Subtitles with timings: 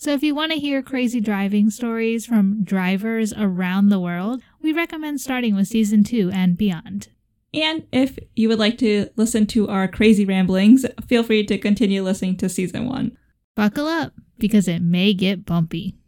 [0.00, 4.72] So if you want to hear crazy driving stories from drivers around the world, we
[4.72, 7.08] recommend starting with season two and beyond.
[7.52, 12.02] And if you would like to listen to our crazy ramblings, feel free to continue
[12.02, 13.14] listening to season one.
[13.54, 15.98] Buckle up, because it may get bumpy.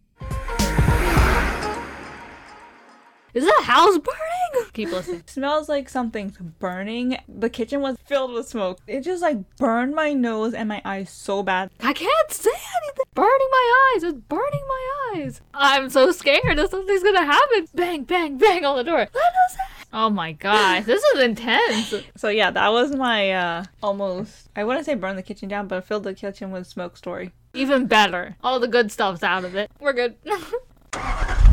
[3.35, 4.71] Is the house burning?
[4.75, 5.23] Keep listening.
[5.27, 7.17] smells like something's burning.
[7.27, 8.79] The kitchen was filled with smoke.
[8.87, 11.71] It just like burned my nose and my eyes so bad.
[11.81, 13.05] I can't say anything.
[13.15, 14.03] Burning my eyes.
[14.03, 15.41] It's burning my eyes.
[15.55, 17.67] I'm so scared that something's gonna happen.
[17.75, 18.99] Bang, bang, bang on the door.
[18.99, 19.09] Let
[19.47, 19.73] us in.
[19.95, 21.95] Oh my gosh, this is intense.
[22.17, 25.85] So yeah, that was my uh almost I wouldn't say burn the kitchen down, but
[25.85, 27.33] filled the kitchen with smoke story.
[27.55, 28.37] Even better.
[28.43, 29.71] All the good stuff's out of it.
[29.81, 30.17] We're good.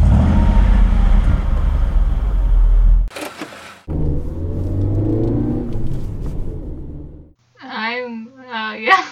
[7.80, 9.05] I'm, uh, yeah.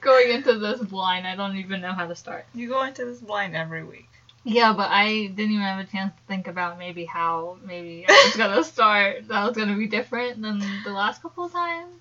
[0.00, 2.46] Going into this blind, I don't even know how to start.
[2.52, 4.08] You go into this blind every week.
[4.42, 8.24] Yeah, but I didn't even have a chance to think about maybe how maybe I
[8.26, 9.28] was gonna start.
[9.28, 11.94] That was gonna be different than the last couple of times.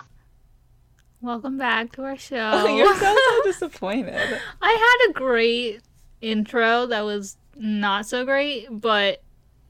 [1.22, 2.68] Welcome back to our show.
[2.76, 4.40] You're so, so disappointed.
[4.62, 5.82] I had a great
[6.22, 9.22] intro that was not so great, but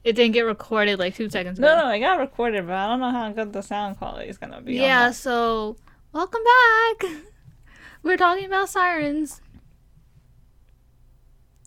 [0.06, 1.66] it didn't get recorded like two seconds ago.
[1.66, 4.38] No, no, I got recorded, but I don't know how good the sound quality is
[4.38, 4.74] gonna be.
[4.74, 5.76] Yeah, so
[6.12, 7.10] welcome back.
[8.04, 9.40] We're talking about sirens.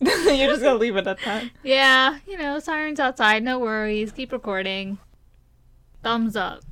[0.00, 1.50] You're just gonna leave it at that.
[1.62, 4.10] Yeah, you know, sirens outside, no worries.
[4.10, 4.96] Keep recording.
[6.02, 6.62] Thumbs up.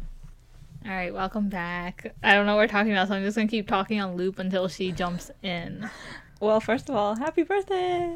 [0.86, 2.14] All right, welcome back.
[2.22, 4.38] I don't know what we're talking about, so I'm just gonna keep talking on loop
[4.38, 5.90] until she jumps in.
[6.40, 8.14] Well, first of all, happy birthday!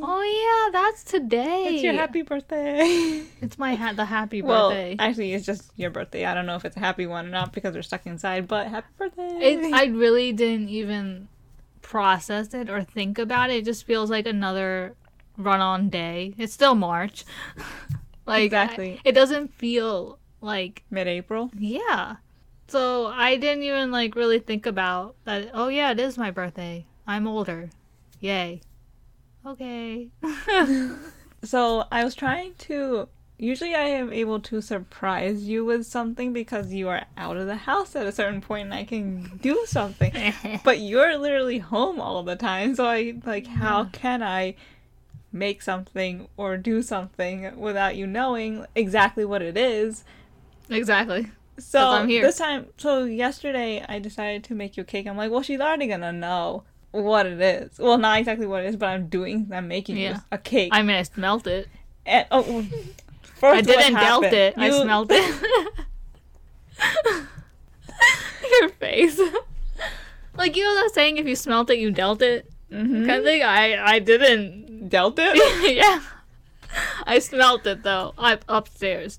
[0.00, 1.64] Oh yeah, that's today.
[1.74, 3.22] It's your happy birthday.
[3.42, 4.96] It's my ha- the happy well, birthday.
[4.98, 6.24] actually, it's just your birthday.
[6.24, 8.46] I don't know if it's a happy one or not because we're stuck inside.
[8.46, 9.38] But happy birthday!
[9.40, 11.28] it, I really didn't even
[11.82, 13.56] process it or think about it.
[13.56, 14.94] It just feels like another
[15.36, 16.34] run-on day.
[16.38, 17.24] It's still March.
[18.26, 19.00] like Exactly.
[19.04, 21.50] I- it doesn't feel like Mid-April.
[21.58, 22.16] yeah.
[22.68, 25.50] So I didn't even like really think about that.
[25.52, 26.86] Oh yeah, it is my birthday.
[27.06, 27.70] I'm older.
[28.20, 28.60] Yay.
[29.46, 30.08] Okay.
[31.44, 33.08] So I was trying to.
[33.36, 37.56] Usually, I am able to surprise you with something because you are out of the
[37.56, 40.12] house at a certain point, and I can do something.
[40.64, 43.46] but you're literally home all the time, so I like.
[43.46, 44.54] How can I
[45.32, 50.04] make something or do something without you knowing exactly what it is?
[50.70, 51.30] exactly.
[51.58, 52.22] So I'm here.
[52.22, 55.06] this time, so yesterday, I decided to make you a cake.
[55.06, 56.64] I'm like, well, she's already gonna know
[57.02, 57.78] what it is.
[57.78, 59.50] Well, not exactly what it is, but I'm doing.
[59.52, 60.20] I'm making Yeah.
[60.30, 60.70] a cake.
[60.72, 61.68] I mean, I smelt it.
[62.06, 62.62] And, oh,
[63.22, 64.32] first I didn't happened?
[64.32, 64.54] it.
[64.56, 65.42] I You- smelled it.
[68.60, 69.20] Your face.
[70.36, 72.50] like you know that saying, if you smelt it, you dealt it.
[72.70, 73.06] Mhm.
[73.06, 73.42] Kind of thing.
[73.42, 74.88] I I didn't.
[74.88, 75.76] Dealt it.
[75.76, 76.00] yeah.
[77.06, 78.14] I smelt it though.
[78.18, 79.18] Up upstairs.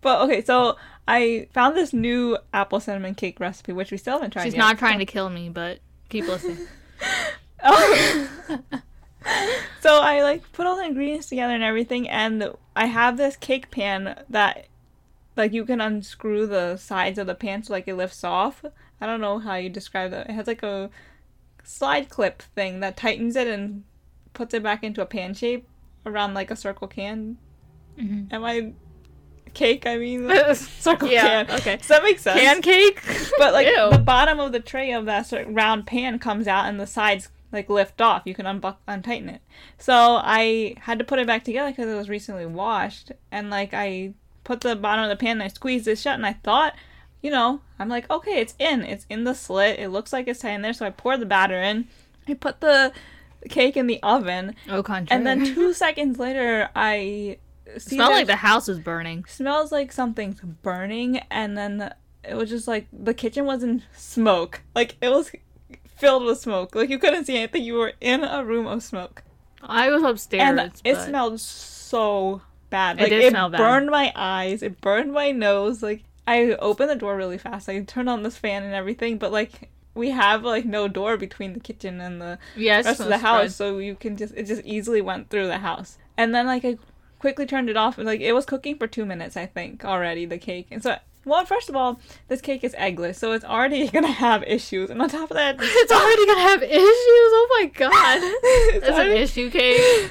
[0.00, 4.32] but okay, so I found this new apple cinnamon cake recipe, which we still haven't
[4.32, 4.58] tried She's yet.
[4.60, 6.58] not trying to kill me, but keep listening.
[9.80, 13.70] So I like put all the ingredients together and everything, and I have this cake
[13.70, 14.66] pan that,
[15.36, 18.64] like, you can unscrew the sides of the pan so like it lifts off.
[19.00, 20.28] I don't know how you describe that.
[20.28, 20.90] It has like a
[21.62, 23.84] slide clip thing that tightens it and
[24.32, 25.68] puts it back into a pan shape
[26.04, 27.36] around like a circle can.
[27.98, 28.32] Mhm.
[28.32, 28.72] Am I
[29.58, 29.86] cake?
[29.86, 31.56] I mean circle Yeah, can.
[31.56, 31.76] okay.
[31.76, 32.40] Does that make sense?
[32.40, 33.02] Can cake?
[33.38, 33.90] But like Ew.
[33.90, 36.86] the bottom of the tray of that sort of round pan comes out and the
[36.86, 38.22] sides like lift off.
[38.24, 39.42] You can unbuck untighten it.
[39.78, 43.12] So I had to put it back together because it was recently washed.
[43.32, 44.12] And like I
[44.44, 46.74] put the bottom of the pan and I squeezed it shut and I thought,
[47.22, 48.82] you know, I'm like, okay, it's in.
[48.82, 49.78] It's in the slit.
[49.78, 50.72] It looks like it's tight in there.
[50.72, 51.88] So I pour the batter in.
[52.28, 52.92] I put the
[53.48, 54.54] cake in the oven.
[54.68, 55.08] Oh, contrary.
[55.16, 57.38] And then two seconds later, I
[57.76, 59.24] see smelled like the house was burning.
[59.26, 61.92] smells like something's burning and then
[62.24, 65.30] it was just like the kitchen was in smoke like it was
[65.96, 69.22] filled with smoke like you couldn't see anything you were in a room of smoke
[69.62, 70.42] I was upstairs.
[70.60, 73.58] and it smelled so bad It like did it smell bad.
[73.58, 77.80] burned my eyes it burned my nose like i opened the door really fast i
[77.80, 81.60] turned on this fan and everything but like we have like no door between the
[81.60, 83.72] kitchen and the Yeah, rest of the house, spread.
[83.72, 85.98] so you can just it just easily went through the house.
[86.16, 86.76] And then like I
[87.18, 90.38] quickly turned it off, like it was cooking for two minutes, I think already the
[90.38, 90.68] cake.
[90.70, 94.42] And so, well, first of all, this cake is eggless, so it's already gonna have
[94.44, 94.90] issues.
[94.90, 96.78] And on top of that, It's already gonna have issues.
[96.80, 100.10] Oh my god, it's it's an issue cake.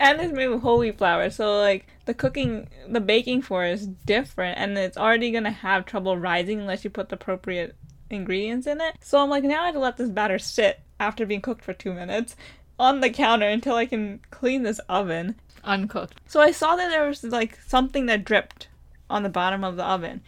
[0.00, 3.72] and it's made with whole wheat flour, so like the cooking, the baking for it
[3.72, 7.76] is different, and it's already gonna have trouble rising unless you put the appropriate
[8.10, 8.96] ingredients in it.
[9.00, 11.72] So I'm like, now I have to let this batter sit after being cooked for
[11.72, 12.36] two minutes
[12.78, 15.36] on the counter until I can clean this oven.
[15.64, 16.14] Uncooked.
[16.26, 18.68] So I saw that there was like something that dripped
[19.10, 20.20] on the bottom of the oven,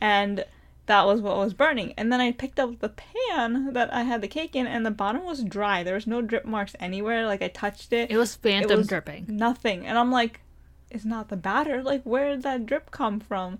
[0.00, 0.44] and
[0.86, 1.94] that was what was burning.
[1.96, 4.90] And then I picked up the pan that I had the cake in, and the
[4.90, 5.82] bottom was dry.
[5.82, 7.26] There was no drip marks anywhere.
[7.26, 9.26] Like I touched it, It was phantom was- dripping.
[9.28, 9.86] nothing.
[9.86, 10.40] And I'm like,
[10.90, 11.82] it's not the batter.
[11.82, 13.58] Like where did that drip come from?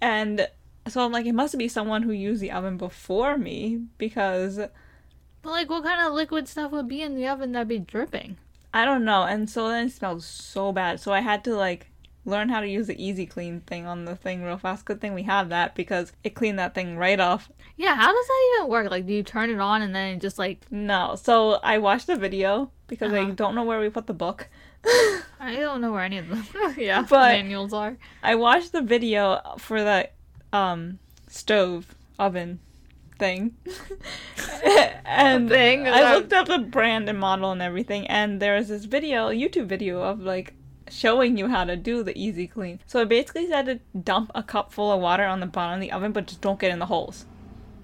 [0.00, 0.48] And
[0.86, 5.50] so I'm like, it must be someone who used the oven before me because But
[5.50, 8.36] like, what kind of liquid stuff would be in the oven that'd be dripping?
[8.74, 9.22] I don't know.
[9.22, 11.00] And so then it smelled so bad.
[11.00, 11.86] So I had to like
[12.26, 14.84] learn how to use the easy clean thing on the thing real fast.
[14.84, 17.50] Good thing we have that because it cleaned that thing right off.
[17.76, 18.90] Yeah, how does that even work?
[18.90, 21.14] Like, do you turn it on and then it just like No.
[21.16, 23.32] So I watched the video because I Uh-huh.
[23.36, 24.48] don't know where we put the book.
[25.40, 27.96] I don't know where any of the yeah But- manuals are.
[28.22, 30.10] I watched the video for the
[30.52, 30.98] um
[31.28, 32.58] stove oven
[33.18, 33.56] thing.
[35.04, 35.88] and Thing?
[35.88, 39.66] I looked up the brand and model and everything and there was this video, YouTube
[39.66, 40.54] video of like
[40.88, 42.80] showing you how to do the easy clean.
[42.86, 45.80] So it basically said to dump a cup full of water on the bottom of
[45.80, 47.26] the oven but just don't get in the holes.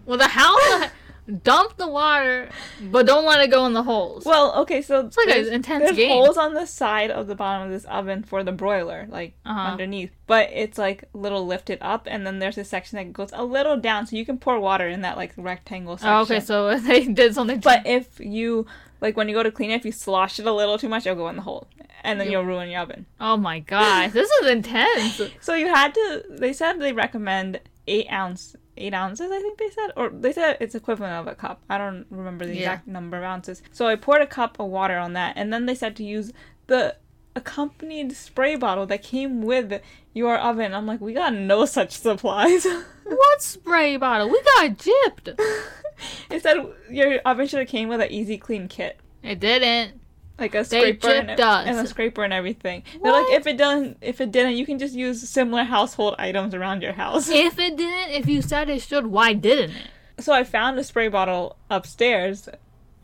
[0.07, 0.91] Well, the how the
[1.31, 2.49] dump the water,
[2.91, 4.25] but don't let it go in the holes.
[4.25, 6.11] Well, okay, so It's like an there's, intense there's game.
[6.11, 9.61] holes on the side of the bottom of this oven for the broiler, like Uh-huh.
[9.73, 10.11] underneath.
[10.27, 13.77] But it's like little lifted up, and then there's a section that goes a little
[13.77, 16.13] down, so you can pour water in that like rectangle section.
[16.13, 17.61] Oh, okay, so they did something.
[17.61, 18.67] but if you
[19.01, 21.07] like when you go to clean it, if you slosh it a little too much,
[21.07, 21.67] it'll go in the hole,
[22.05, 23.07] and then You- you'll ruin your oven.
[23.21, 25.21] oh my gosh, this is intense.
[25.41, 26.25] So you had to.
[26.31, 29.31] They said they recommend eight ounce, eight ounces.
[29.31, 31.63] I think they said, or they said it's equivalent of a cup.
[31.69, 32.61] I don't remember the Yeah.
[32.61, 33.63] exact number of ounces.
[33.73, 36.33] So I poured a cup of water on that, and then they said to use
[36.67, 36.97] the
[37.37, 39.81] accompanied spray bottle that came with
[40.13, 40.75] your oven.
[40.75, 42.67] I'm like, we got no such supplies.
[43.05, 44.29] What spray bottle?
[44.31, 45.37] We got gypped.
[46.31, 49.01] it said your oven should have came with an easy clean kit.
[49.25, 50.00] It didn't.
[50.41, 52.83] Like a scraper and, gypped and a scraper and everything.
[53.03, 56.55] They're like, if it doesn't, if it didn't, you can just use similar household items
[56.55, 57.29] around your house.
[57.51, 59.91] If it didn't, if you said it should, why didn't it?
[60.19, 62.49] so I found a spray bottle upstairs,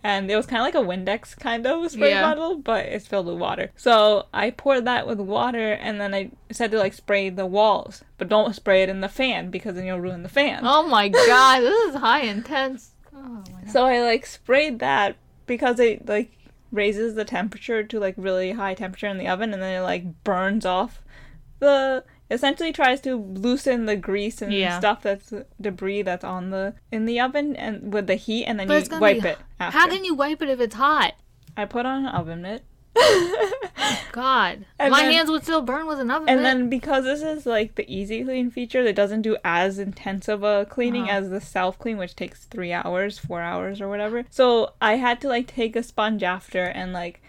[0.04, 2.22] and it was kind of like a Windex kind of spray Yeah.
[2.22, 3.70] bottle, but it's filled with water.
[3.76, 8.04] So I poured that with water, and then I said to like spray the walls,
[8.18, 10.60] but don't spray it in the fan because then you'll ruin the fan.
[10.64, 12.92] Oh my god, this is high intense.
[13.14, 13.18] Oh
[13.52, 13.70] my god.
[13.70, 15.16] So I like sprayed that
[15.46, 16.30] because it like
[16.72, 20.24] raises the temperature to like really high temperature in the oven, and then it like
[20.24, 21.02] burns off
[21.58, 22.04] the.
[22.28, 24.80] Essentially, tries to loosen the grease and Yeah.
[24.80, 28.66] stuff that's debris that's on the in the oven and with the heat, and then
[28.66, 29.38] But you wipe be- it.
[29.60, 29.78] After.
[29.78, 31.14] How can you wipe it if it's hot?
[31.56, 32.64] I put on an oven mitt.
[34.12, 37.22] God, And my then- hands would still burn with an oven and then because this
[37.22, 41.12] is like the easy clean feature that doesn't do as intense of a cleaning Uh-huh.
[41.18, 44.24] as the self clean, which takes three hours, four hours, or whatever.
[44.30, 47.20] So I had to like take a sponge after and like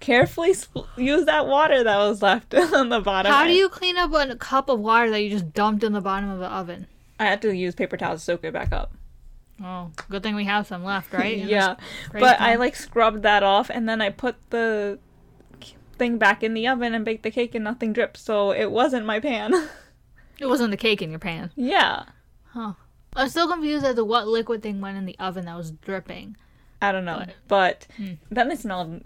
[0.00, 3.32] carefully sp- use that water that was left on the bottom.
[3.32, 6.00] How do you clean up a cup of water that you just dumped in the
[6.00, 6.86] bottom of the oven?
[7.18, 8.92] I had to use paper towels to soak it back up.
[9.62, 11.36] Oh, good thing we have some left, right?
[11.38, 11.76] Yeah,
[12.12, 14.98] but I like scrubbed that off and then I put the
[15.98, 19.06] thing back in the oven and baked the cake and nothing dripped, so it wasn't
[19.06, 19.52] my pan.
[20.40, 21.52] It wasn't the cake in your pan.
[21.54, 22.04] yeah.
[22.46, 22.72] Huh.
[23.14, 26.36] I'm still confused as to what liquid thing went in the oven that was dripping.
[26.80, 28.12] I don't know, But- but Hmm.
[28.30, 29.02] then it smelled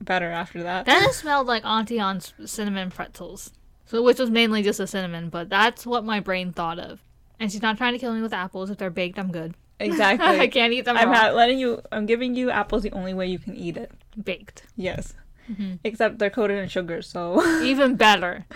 [0.00, 0.86] better after that.
[0.86, 3.52] Then it smelled like Auntie Anne's cinnamon pretzels.
[3.84, 7.04] So which was mainly just a cinnamon, but that's what my brain thought of.
[7.38, 8.68] And she's not trying to kill me with apples.
[8.70, 9.54] If they're baked, I'm good.
[9.80, 10.26] Exactly.
[10.40, 11.82] I can't eat them I'm letting you.
[11.90, 13.90] I'm giving you apples the only way you can eat it.
[14.22, 14.64] baked.
[14.76, 15.14] Yes.
[15.50, 15.74] Mm-hmm.
[15.82, 18.46] Except they're coated in sugar, so Even better.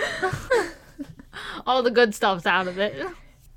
[1.67, 2.95] All the good stuff's out of it.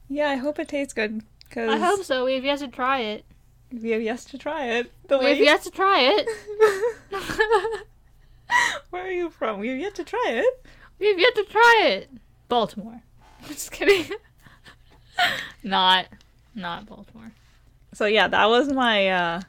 [0.10, 0.30] yeah.
[0.30, 1.22] I hope it tastes good.
[1.52, 2.26] Cause I hope so.
[2.26, 3.26] We've yet to try it.
[3.72, 4.92] we have yet to try it.
[5.08, 6.28] The We've way yet to try it.
[8.90, 9.60] Where are you from?
[9.60, 10.66] We have yet to try it.
[11.00, 12.10] We've yet to try it.
[12.50, 13.02] Baltimore.
[13.48, 14.12] Just kidding.
[15.64, 16.08] not,
[16.56, 17.32] not Baltimore.
[17.94, 19.41] So yeah, that was my uh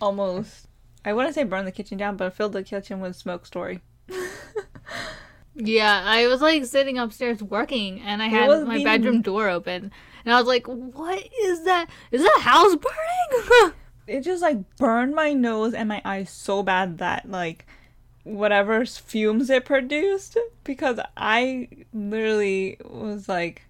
[0.00, 0.66] almost.
[1.04, 3.80] I wouldn't say burn the kitchen down, but filled the kitchen with smoke story.
[5.54, 9.90] Yeah, I was like sitting upstairs working, and I had my being- bedroom door open,
[10.24, 11.90] And I was like, what is that?
[12.12, 13.72] Is that house burning?
[14.06, 17.64] It just like burned my nose and my eyes so bad that like
[18.24, 23.62] whatever fumes it produced because I literally was like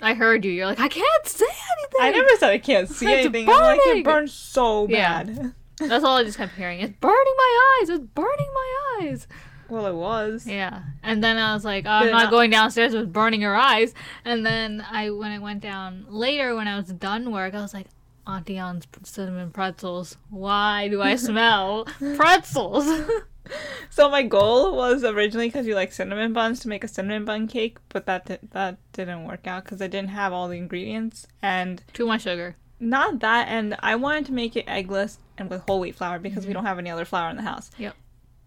[0.00, 0.52] I heard you.
[0.52, 2.00] You're like, I can't say anything.
[2.00, 3.48] I never said I can't see It's anything.
[3.48, 5.28] I'm like it burns so bad.
[5.28, 5.48] Yeah.
[5.88, 6.80] That's all I just kept hearing.
[6.80, 7.88] It's burning my eyes.
[7.90, 9.26] It's burning my eyes.
[9.68, 10.46] Well, it was.
[10.46, 10.82] Yeah.
[11.02, 13.94] And then I was like, oh, I'm not not- going downstairs with burning your eyes.
[14.24, 17.74] And then I, when I went down later, when I was done work, I was
[17.74, 17.86] like,
[18.26, 20.16] Auntie Anne's cinnamon pretzels.
[20.30, 21.86] Why do I smell
[22.16, 22.86] pretzels?
[23.90, 27.48] So my goal was originally because you like cinnamon buns to make a cinnamon bun
[27.48, 31.26] cake, but that di- that didn't work out because I didn't have all the ingredients
[31.42, 32.56] and Too much sugar.
[32.78, 33.48] not that.
[33.48, 36.58] And I wanted to make it eggless and with whole wheat flour because we mm-hmm.
[36.58, 37.70] don't have any other flour in the house.
[37.78, 37.96] Yep.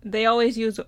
[0.03, 0.79] They always use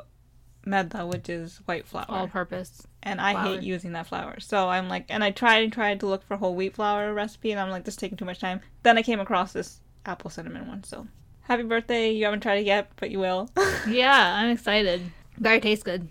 [0.66, 2.88] medla, which is white flour, All purpose.
[3.02, 3.46] and I flour.
[3.46, 4.40] hate using that flour.
[4.40, 7.52] So I'm like, and I tried and tried to look for whole wheat flour recipe,
[7.52, 8.62] and I'm like, this is taking too much time.
[8.84, 10.84] Then I came across this apple cinnamon one.
[10.84, 11.08] So
[11.44, 12.12] happy birthday!
[12.12, 13.50] You haven't tried it yet, but you will.
[13.88, 15.02] Yeah, I'm excited.
[15.38, 16.08] Better taste good.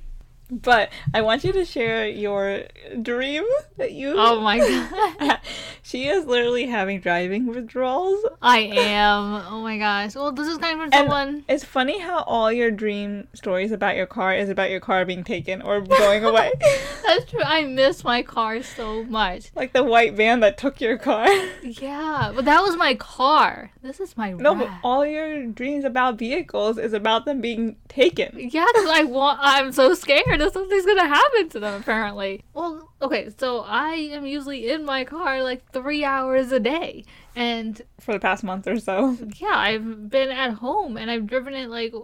[0.52, 2.64] But I want you to share your
[3.00, 3.42] dream
[3.78, 4.14] that you.
[4.18, 5.40] Oh my god.
[5.82, 8.22] she is literally having driving withdrawals.
[8.42, 9.42] I am.
[9.50, 10.14] Oh my gosh.
[10.14, 11.44] Well, this is from And someone.
[11.48, 15.24] it's funny how all your dream stories about your car is about your car being
[15.24, 16.52] taken or going away.
[17.06, 17.40] That's true.
[17.42, 19.50] I miss my car so much.
[19.54, 21.26] like the white van that took your car.
[21.64, 23.70] Yeah, but that was my car.
[23.82, 28.36] This is my No, but all your dreams about vehicles is about them being taken.
[28.52, 29.38] Yeah, 'cause I want.
[29.40, 31.80] I'm so scared something's gonna happen to them.
[31.80, 32.44] Apparently.
[32.54, 37.80] Well, okay, so I am usually in my car like three hours a day, and
[38.00, 39.16] For the past month or so.
[39.36, 41.94] yeah, I've been at home and I've driven it like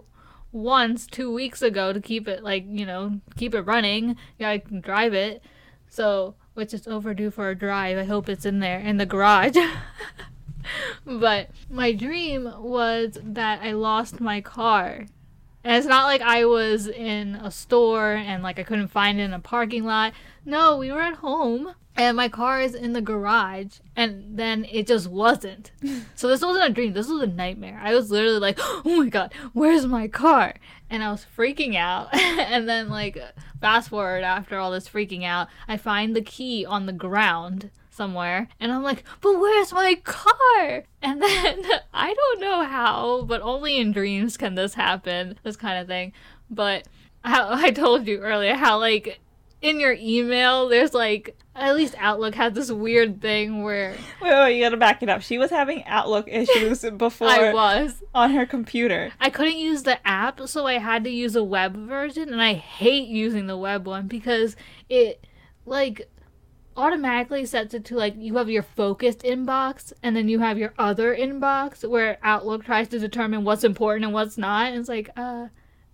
[0.51, 4.15] once two weeks ago to keep it like you know keep it running.
[4.37, 5.43] Yeah, I can drive it.
[5.89, 7.97] So which is overdue for a drive.
[7.97, 9.55] I hope it's in there in the garage.
[11.05, 15.05] but my dream was that I lost my car.
[15.63, 19.23] And it's not like I was in a store and like I couldn't find it
[19.23, 20.13] in a parking lot.
[20.45, 24.87] No, we were at home and my car is in the garage and then it
[24.87, 25.71] just wasn't.
[26.15, 27.79] So this wasn't a dream, this was a nightmare.
[27.81, 30.55] I was literally like, "Oh my god, where's my car?"
[30.89, 32.09] And I was freaking out.
[32.13, 33.17] and then like
[33.61, 38.47] fast forward after all this freaking out, I find the key on the ground somewhere
[38.61, 40.85] and I'm like, but where's my car?
[41.01, 45.79] And then I don't know how, but only in dreams can this happen, this kind
[45.79, 46.13] of thing.
[46.49, 46.87] But
[47.25, 49.19] how I told you earlier how like
[49.61, 53.91] in your email there's like at least Outlook has this weird thing where
[54.21, 55.21] Wait, wait, you gotta back it up.
[55.21, 59.11] She was having Outlook issues before I was on her computer.
[59.19, 62.53] I couldn't use the app, so I had to use a web version, and I
[62.53, 64.55] hate using the web one because
[64.87, 65.25] it
[65.65, 66.09] like
[66.77, 70.73] automatically sets it to like you have your focused inbox and then you have your
[70.77, 74.67] other inbox where Outlook tries to determine what's important and what's not.
[74.67, 75.47] And it's like, uh,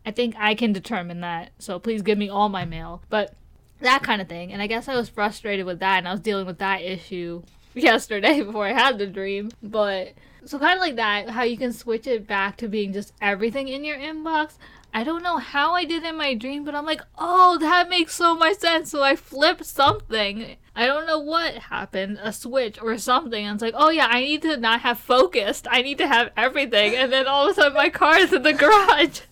[0.06, 3.02] I think I can determine that, so please give me all my mail.
[3.10, 3.34] But
[3.82, 4.54] that kind of thing.
[4.54, 7.44] And I guess I was frustrated with that, and I was dealing with that issue
[7.74, 9.52] yesterday before I had the dream.
[9.64, 10.14] But
[10.46, 13.68] so kind of like that, how you can switch it back to being just everything
[13.68, 14.58] in your inbox.
[14.94, 18.16] I don't know how I did in my dream, but I'm like, oh, that makes
[18.16, 18.92] so much sense.
[18.92, 20.56] So I flipped something.
[20.76, 23.46] I don't know what happened, a switch or something.
[23.46, 25.68] And it's like, oh yeah, I need to not have focused.
[25.70, 26.96] I need to have everything.
[26.96, 29.22] And then all of a sudden, my car is in the garage.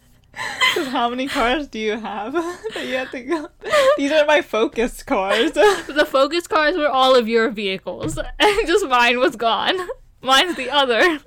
[0.74, 2.34] 'Cause how many cars do you have
[2.74, 3.50] that you have to go?
[3.98, 5.52] These are my focused cars.
[5.52, 9.78] The focus cars were all of your vehicles, and just mine was gone.
[10.24, 11.20] Mine's the other,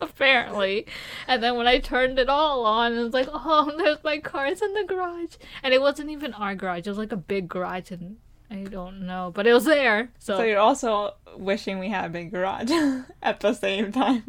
[0.00, 0.86] apparently.
[1.28, 4.46] And then when I turned it all on, it was like, oh, there's my car.
[4.46, 6.86] It's in the garage, and it wasn't even our garage.
[6.86, 8.16] It was like a big garage, and
[8.50, 10.10] I don't know, but it was there.
[10.18, 12.70] So, so you're also wishing we had a big garage
[13.22, 14.24] at the same time.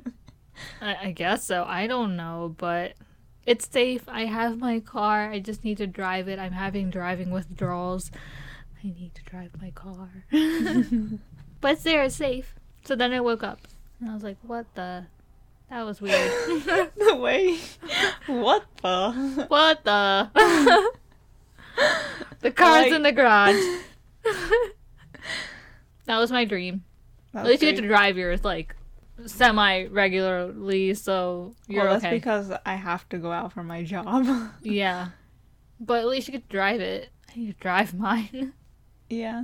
[0.82, 1.64] I, I guess so.
[1.68, 2.94] I don't know, but.
[3.46, 4.04] It's safe.
[4.10, 5.32] I have my car.
[5.32, 6.38] I just need to drive it.
[6.38, 8.12] I'm having driving withdrawals.
[8.84, 10.10] I need to drive my car.
[11.62, 12.04] but it's there.
[12.04, 12.56] It's safe.
[12.84, 13.62] So then I woke up
[14.02, 15.06] and I was like, what the?
[15.70, 16.30] That was weird.
[16.98, 17.58] the way.
[18.26, 19.46] What the?
[19.48, 20.30] what the?
[22.42, 23.56] the car's like- in the garage.
[26.06, 26.84] that was my dream.
[27.34, 28.76] At least you get to drive yours like
[29.26, 32.16] semi regularly, so you're well, that's okay.
[32.16, 34.52] because I have to go out for my job.
[34.62, 35.10] Yeah.
[35.80, 37.10] But at least you get to drive it.
[37.30, 38.54] I need to drive mine.
[39.10, 39.44] yeah.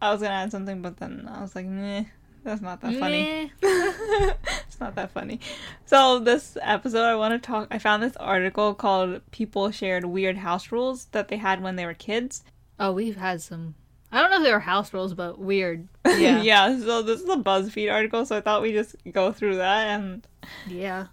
[0.00, 2.04] I was gonna add something, but then I was like, meh,
[2.42, 3.52] that's not that funny.
[3.62, 5.40] It's not that funny.
[5.84, 7.68] So this episode, I want to talk.
[7.70, 11.84] I found this article called "People Shared Weird House Rules That They Had When They
[11.84, 12.44] Were Kids."
[12.80, 13.74] Oh, we've had some.
[14.10, 16.42] I don't know if they were house rules, but weird Yeah.
[16.42, 16.76] yeah.
[16.80, 20.26] So this is a BuzzFeed article, so I thought we just go through that and
[20.66, 21.06] Yeah.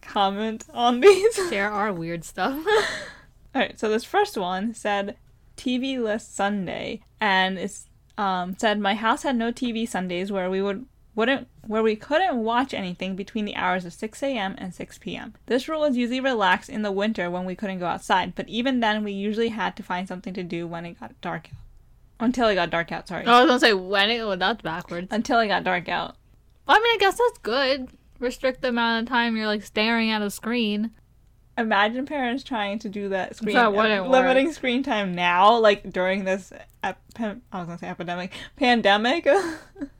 [0.00, 1.50] comment on these.
[1.50, 2.64] There are weird stuff.
[3.54, 5.16] All right, so this first one said
[5.56, 10.62] TV list Sunday, and it's um, said my house had no TV Sundays where we
[10.62, 10.86] would
[11.18, 14.54] wouldn't where we couldn't watch anything between the hours of 6 a.m.
[14.56, 15.34] and 6 p.m.
[15.46, 18.78] This rule was usually relaxed in the winter when we couldn't go outside, but even
[18.78, 21.58] then we usually had to find something to do when it got dark out.
[22.20, 23.26] Until it got dark out, sorry.
[23.26, 24.20] I was gonna say when it.
[24.20, 25.08] Oh, that's backwards.
[25.10, 26.14] Until it got dark out.
[26.66, 27.88] Well, I mean, I guess that's good.
[28.20, 30.92] Restrict the amount of time you're like staring at a screen.
[31.56, 36.22] Imagine parents trying to do that screen That wouldn't limiting screen time now, like during
[36.22, 36.52] this
[36.84, 39.26] ep- I was gonna say epidemic pandemic.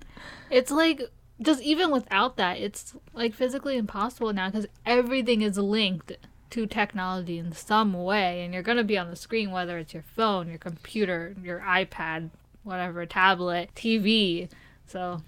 [0.50, 1.02] It's like
[1.40, 6.12] just even without that, it's like physically impossible now because everything is linked
[6.50, 10.02] to technology in some way, and you're gonna be on the screen whether it's your
[10.02, 12.30] phone, your computer, your iPad,
[12.64, 14.48] whatever, tablet, TV.
[14.86, 15.22] So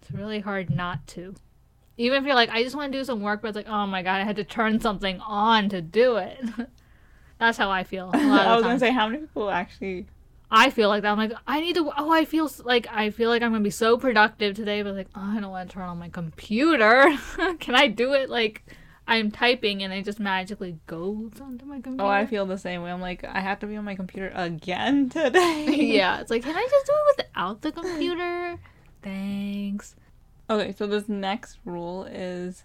[0.00, 1.34] it's really hard not to.
[1.96, 3.86] Even if you're like, I just want to do some work, but it's like, oh
[3.86, 6.44] my god, I had to turn something on to do it.
[7.38, 8.10] That's how I feel.
[8.12, 10.06] A lot I was gonna say how many people actually
[10.56, 11.10] I feel like that.
[11.10, 11.90] I'm like, I need to.
[11.98, 15.08] Oh, I feel like I feel like I'm gonna be so productive today, but like,
[15.16, 17.18] oh, I don't want to turn on my computer.
[17.58, 18.64] Can I do it like
[19.08, 22.04] I'm typing and it just magically goes onto my computer?
[22.04, 22.92] Oh, I feel the same way.
[22.92, 25.66] I'm like, I have to be on my computer again today.
[25.70, 28.60] yeah, it's like, can I just do it without the computer?
[29.02, 29.96] Thanks.
[30.48, 32.64] Okay, so this next rule is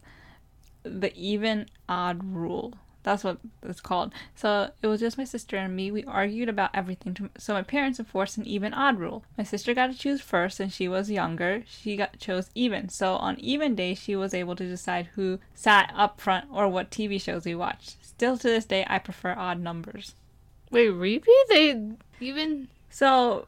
[0.84, 2.76] the even odd rule.
[3.04, 4.14] That's what it's called.
[4.36, 5.90] So it was just my sister and me.
[5.92, 7.14] We argued about everything.
[7.16, 9.24] To, so my parents enforced an even odd rule.
[9.38, 11.64] My sister got to choose first, and she was younger.
[11.68, 12.90] She got chose even.
[12.90, 16.92] So on even days, she was able to decide who sat up front or what
[16.92, 17.98] TV shows we watched.
[18.06, 20.16] Still to this day, I prefer odd numbers.
[20.72, 21.34] Wait, repeat?
[21.50, 21.82] They
[22.20, 23.48] even So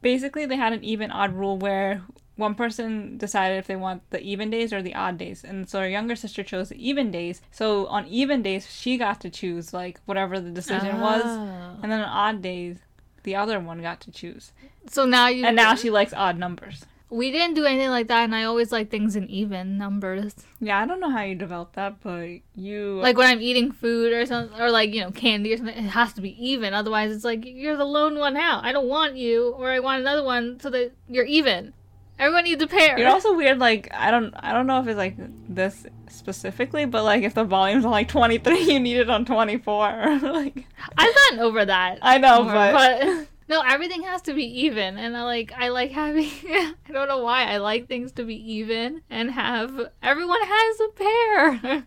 [0.00, 2.02] basically, they had an even odd rule where
[2.36, 5.44] one person decided if they want the even days or the odd days.
[5.44, 7.42] And so her younger sister chose the even days.
[7.50, 11.22] So on even days, she got to choose like whatever the decision was.
[11.24, 11.78] Oh.
[11.82, 12.78] And then on odd days,
[13.22, 14.52] the other one got to choose.
[14.88, 16.86] So now you And now she likes odd numbers.
[17.12, 20.34] we didn't do anything like that, and I always like things in even numbers.
[20.60, 24.14] Yeah, I don't know how you developed that, but you Like when I'm eating food
[24.14, 26.72] or something, or like you know candy or something, it has to be even.
[26.72, 28.64] Otherwise, it's like you're the lone one out.
[28.64, 31.74] I don't want you, or I want another one, so that you're even.
[32.22, 32.96] Everyone needs a pair.
[32.96, 33.58] You're also weird.
[33.58, 35.16] Like I don't, I don't know if it's like
[35.48, 40.18] this specifically, but like if the volume's on like 23, you need it on 24.
[40.22, 40.64] like
[40.96, 41.98] I've gotten over that.
[42.00, 45.90] I know, more, but no, everything has to be even, and I like I like
[45.90, 46.30] having.
[46.48, 50.88] I don't know why I like things to be even and have everyone has a
[50.92, 51.84] pair.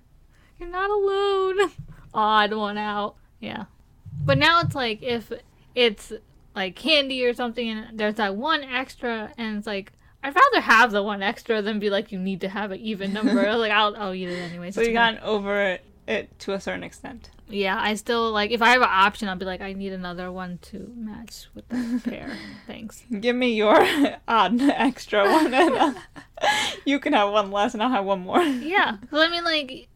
[0.60, 1.72] You're not alone.
[2.14, 3.16] Odd one out.
[3.40, 3.66] Yeah,
[4.26, 5.32] but now it's like if
[5.76, 6.12] it's
[6.54, 9.94] like candy or something, and there's that one extra, and it's like.
[10.26, 13.14] I'd rather have the one extra than be like you need to have an even
[13.14, 13.54] number.
[13.58, 14.74] like I'll I'll eat it anyways.
[14.74, 17.30] so you gotten over it, it to a certain extent.
[17.48, 20.32] Yeah, I still like if I have an option, I'll be like, I need another
[20.32, 22.36] one to match with that pair.
[22.66, 23.04] Thanks.
[23.20, 23.78] Give me your
[24.28, 25.94] odd extra one, and uh,
[26.86, 28.42] you can have one less, and I'll have one more.
[28.42, 29.90] Yeah, well, I mean, like,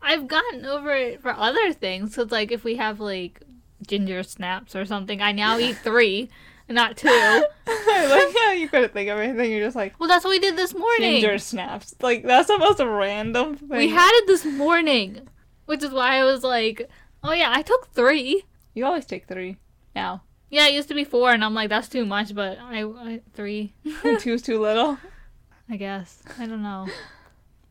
[0.00, 2.14] I've gotten over it for other things.
[2.14, 3.42] Cause like if we have like
[3.84, 6.30] ginger snaps or something, I now eat three,
[6.68, 7.08] not two.
[7.08, 9.50] I like yeah, you couldn't think of anything.
[9.52, 11.20] You're just like Well, that's what we did this morning.
[11.20, 11.94] ginger snaps.
[12.00, 13.68] Like that's the most random thing.
[13.68, 15.28] We had it this morning,
[15.66, 16.88] which is why I was like,
[17.22, 18.44] oh yeah, I took three.
[18.74, 19.56] You always take three
[19.94, 20.22] now.
[20.50, 23.20] Yeah, it used to be four, and I'm like, that's too much, but I, I
[23.32, 23.74] three.
[24.20, 24.98] Two's too little.
[25.68, 26.22] I guess.
[26.38, 26.86] I don't know.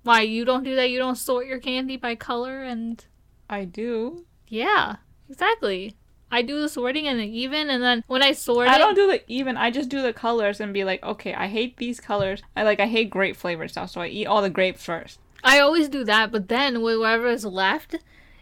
[0.04, 0.90] Why you don't do that?
[0.90, 3.04] You don't sort your candy by color and
[3.50, 4.26] I do.
[4.48, 4.98] yeah,
[5.30, 5.96] exactly.
[6.34, 8.96] I do the sorting and the even, and then when I sort I it, don't
[8.96, 9.56] do the even.
[9.56, 12.42] I just do the colors and be like, okay, I hate these colors.
[12.56, 15.20] I like I hate grape flavored stuff, so I eat all the grapes first.
[15.44, 16.32] I always do that.
[16.32, 17.98] But then whatever is left,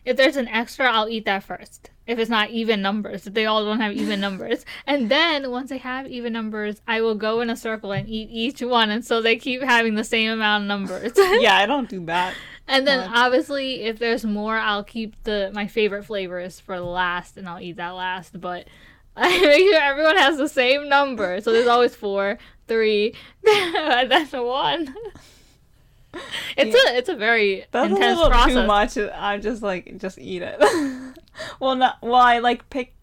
[0.06, 1.90] if there's an extra, I'll eat that first.
[2.08, 5.70] If it's not even numbers, if they all don't have even numbers, and then once
[5.72, 9.04] I have even numbers, I will go in a circle and eat each one, and
[9.04, 11.12] so they keep having the same amount of numbers.
[11.18, 12.36] yeah, I don't do that.
[12.72, 17.48] And then obviously, if there's more, I'll keep the my favorite flavors for last, and
[17.48, 18.40] I'll eat that last.
[18.40, 18.68] But
[19.18, 23.14] I make sure everyone has the same number, so there's always four, three,
[23.48, 24.96] and then one.
[26.58, 28.54] It's a it's a very That's a intense little process.
[28.54, 28.98] too much.
[29.16, 30.60] I'm just like just eat it.
[31.62, 32.16] well, not well.
[32.16, 33.01] I like pick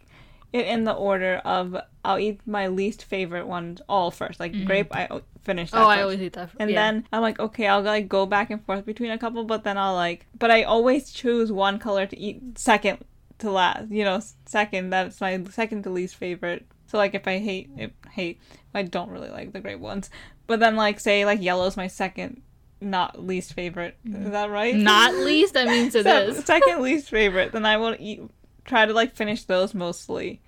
[0.53, 4.41] it in the order of I'll eat my least favorite ones all first.
[4.41, 5.77] Like grape, I finish that.
[5.77, 5.87] Mm-hmm.
[5.87, 6.03] Oh, I first.
[6.03, 6.51] always eat that.
[6.59, 6.77] And yeah.
[6.77, 9.77] then I'm like, okay, I'll like go back and forth between a couple, but then
[9.77, 13.05] I'll like, but I always choose one color to eat second
[13.39, 13.91] to last.
[13.91, 14.91] You know, second.
[14.91, 18.41] That's my second to least favorite So like if I hate if hate
[18.75, 20.11] I don't really like the grape ones.
[20.47, 22.43] But then like say like yellow's my second
[22.81, 23.97] not least favorite.
[24.05, 24.75] Is that right?
[24.75, 26.45] Not least, that means it Se- is.
[26.45, 27.53] second least favorite.
[27.53, 28.23] Then I will eat
[28.69, 30.41] try to like finish those mostly.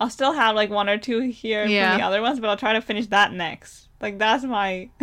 [0.00, 1.92] I'll still have like one or two here Yeah.
[1.92, 3.88] from the other ones, but I'll try to finish that next.
[4.00, 4.90] Like that's my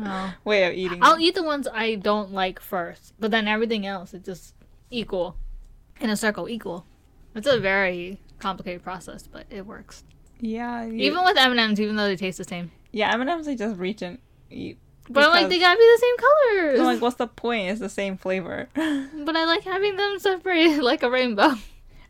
[0.00, 0.32] Oh.
[0.44, 1.00] way of eating.
[1.02, 4.54] I'll eat the ones I don't like first, but then everything else is just
[4.90, 5.36] equal
[6.00, 6.86] in a circle, equal.
[7.34, 10.04] It's a very complicated process, but it works.
[10.40, 10.84] Yeah.
[10.84, 12.70] You, Even with M and M's, even though they taste the same.
[12.92, 14.18] yeah, M and M's I just reach and
[14.50, 14.78] eat.
[15.10, 16.80] But I'm like, they gotta be the same colors.
[16.80, 17.70] I'm like, what's the point?
[17.70, 18.68] It's the same flavor.
[18.74, 21.54] but I like having them separated like a rainbow.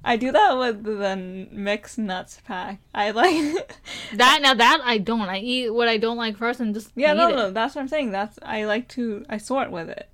[0.08, 2.80] I do that with the mixed nuts pack.
[2.94, 3.78] I like.
[4.14, 5.28] That now that I don't.
[5.28, 7.36] I eat what I don't like first and just yeah, eat no, it.
[7.36, 8.10] no, that's what I'm saying.
[8.10, 10.08] That's I like to I sort with it.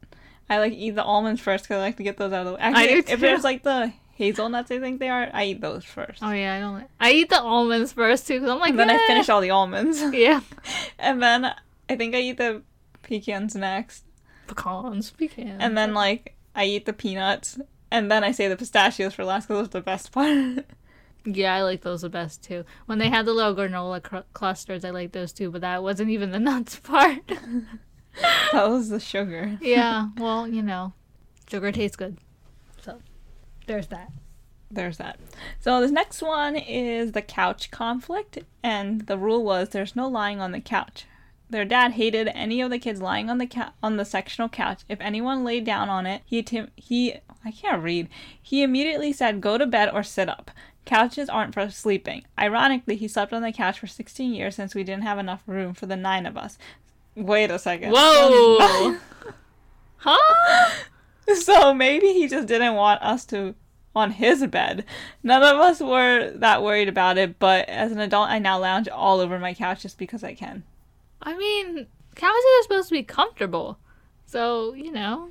[0.50, 2.52] I like eat the almonds first because I like to get those out of the
[2.54, 2.60] way.
[2.60, 5.30] Actually, do if there's like the hazelnuts, I think they are.
[5.32, 6.22] I eat those first.
[6.22, 6.74] Oh yeah, I don't.
[6.74, 8.70] Like, I eat the almonds first too because I'm like.
[8.70, 10.40] and then I finish all the almonds, Yeah,
[10.98, 11.54] and then
[11.88, 12.62] I think I eat the
[13.02, 14.04] pecans next,
[14.48, 15.58] pecans, pecans.
[15.60, 17.58] and then like I eat the peanuts,
[17.94, 20.64] and then I say the pistachios for last because those are the best part.
[21.26, 22.66] Yeah, I like those the best too.
[22.84, 26.10] When they had the little granola cr- clusters, I like those too, but that wasn't
[26.10, 27.26] even the nuts part.
[28.52, 29.56] that was the sugar.
[29.62, 30.92] yeah, well, you know,
[31.48, 32.18] sugar tastes good.
[32.82, 33.00] So,
[33.66, 34.12] there's that.
[34.70, 35.18] there's that.
[35.60, 40.42] So this next one is the couch conflict, and the rule was there's no lying
[40.42, 41.06] on the couch.
[41.48, 44.82] Their dad hated any of the kids lying on the ca- on the sectional couch.
[44.90, 48.08] If anyone laid down on it, he tim- he I can't read.
[48.40, 50.50] He immediately said go to bed or sit up.
[50.84, 52.24] Couches aren't for sleeping.
[52.38, 55.72] Ironically, he slept on the couch for 16 years since we didn't have enough room
[55.72, 56.58] for the nine of us.
[57.14, 57.92] Wait a second.
[57.96, 58.98] Whoa!
[59.96, 60.70] huh?
[61.36, 63.54] So maybe he just didn't want us to
[63.96, 64.84] on his bed.
[65.22, 68.88] None of us were that worried about it, but as an adult, I now lounge
[68.88, 70.64] all over my couch just because I can.
[71.22, 73.78] I mean, couches are supposed to be comfortable.
[74.26, 75.30] So, you know.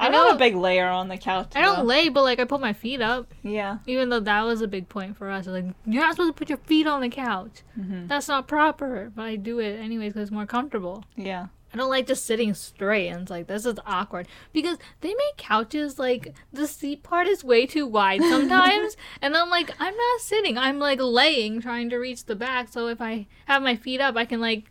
[0.00, 1.52] I know not a big layer on the couch.
[1.54, 1.82] I don't though.
[1.84, 3.32] lay, but like I put my feet up.
[3.42, 3.78] Yeah.
[3.86, 5.46] Even though that was a big point for us.
[5.46, 7.62] Like, you're not supposed to put your feet on the couch.
[7.78, 8.08] Mhm.
[8.08, 9.12] That's not proper.
[9.14, 11.04] But I do it anyways because it's more comfortable.
[11.16, 11.46] Yeah.
[11.72, 15.36] I don't like just sitting straight and it's like this is awkward because they make
[15.36, 20.20] couches like the seat part is way too wide sometimes and I'm like I'm not
[20.20, 24.00] sitting I'm like laying trying to reach the back so if I have my feet
[24.00, 24.64] up I can like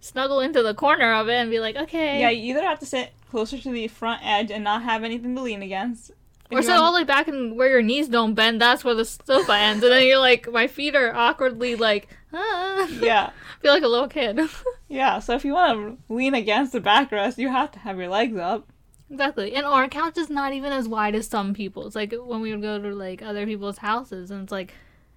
[0.00, 2.86] snuggle into the corner of it and be like okay Yeah, you either have to
[2.86, 6.10] sit closer to the front edge and not have anything to lean against.
[6.50, 8.94] If or sit all the way back and where your knees don't bend that's where
[8.94, 12.86] the sofa ends and then you're like my feet are awkwardly like ah.
[13.00, 13.30] Yeah.
[13.62, 14.38] feel like a little kid
[14.88, 18.08] Yeah, so if you want to lean against the backrest, you have to have your
[18.08, 18.68] legs up.
[19.10, 19.54] Exactly.
[19.54, 21.96] And our couch is not even as wide as some people's.
[21.96, 24.74] Like when we would go to like other people's houses and it's like,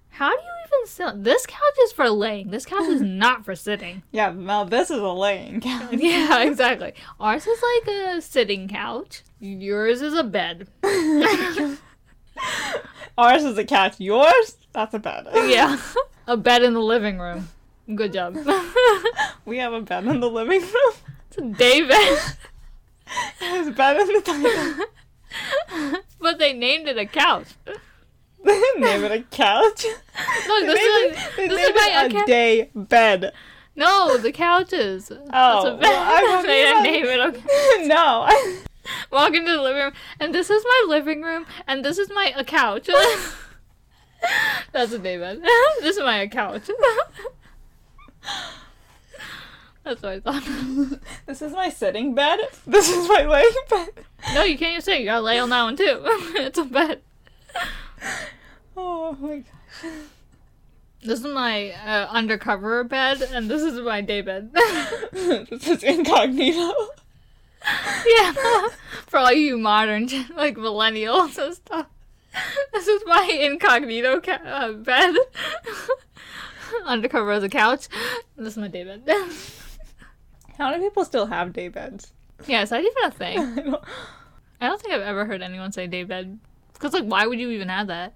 [0.08, 1.22] how do you even?
[1.22, 2.50] This couch is for laying.
[2.50, 4.02] This couch is not for sitting.
[4.12, 5.92] Yeah, now this is a laying couch.
[5.98, 6.94] Yeah, exactly.
[7.18, 9.22] Ours is like a sitting couch.
[9.40, 10.68] Yours is a bed.
[13.18, 13.94] Ours is a couch.
[13.98, 14.56] Yours?
[14.72, 15.26] That's a bed.
[15.34, 15.78] Yeah.
[16.26, 17.48] A bed in the living room.
[17.94, 18.36] Good job.
[19.44, 20.92] We have a bed in the living room.
[21.28, 22.18] it's a day bed.
[23.40, 24.86] There's a bed in the dining
[26.20, 27.48] but they named it a couch.
[28.78, 29.82] Name it a couch.
[29.84, 32.26] They this is, it, this is my a account.
[32.26, 33.32] day bed.
[33.76, 35.08] No, the couches.
[35.08, 35.82] That's Oh, a bed.
[35.82, 37.32] well, they name it a
[37.86, 38.24] no.
[38.26, 38.60] I-
[39.12, 42.32] walk into the living room and this is my living room and this is my
[42.36, 42.88] a couch
[44.72, 45.40] that's a david
[45.80, 46.68] this is my couch
[49.84, 50.42] that's what i thought
[51.26, 52.40] This is my sitting bed.
[52.66, 54.04] This is my laying bed.
[54.34, 56.00] no you can't even say you gotta lay on that one too
[56.36, 57.00] it's a bed
[58.76, 59.92] Oh my gosh.
[61.02, 64.52] this is my uh, undercover bed and this is my day bed
[65.12, 66.72] this is incognito.
[68.06, 68.32] yeah
[69.06, 71.86] for all you modern like millennials and stuff
[72.72, 75.14] this is my incognito ca- uh, bed
[76.86, 77.88] undercover as a couch
[78.36, 79.02] this is my day bed
[80.58, 82.12] How many people still have day beds?
[82.46, 83.38] Yeah, is that even a thing?
[83.38, 83.84] I don't-
[84.62, 86.38] I don't think I've ever heard anyone say daybed.
[86.80, 88.14] Because, like, why would you even have that?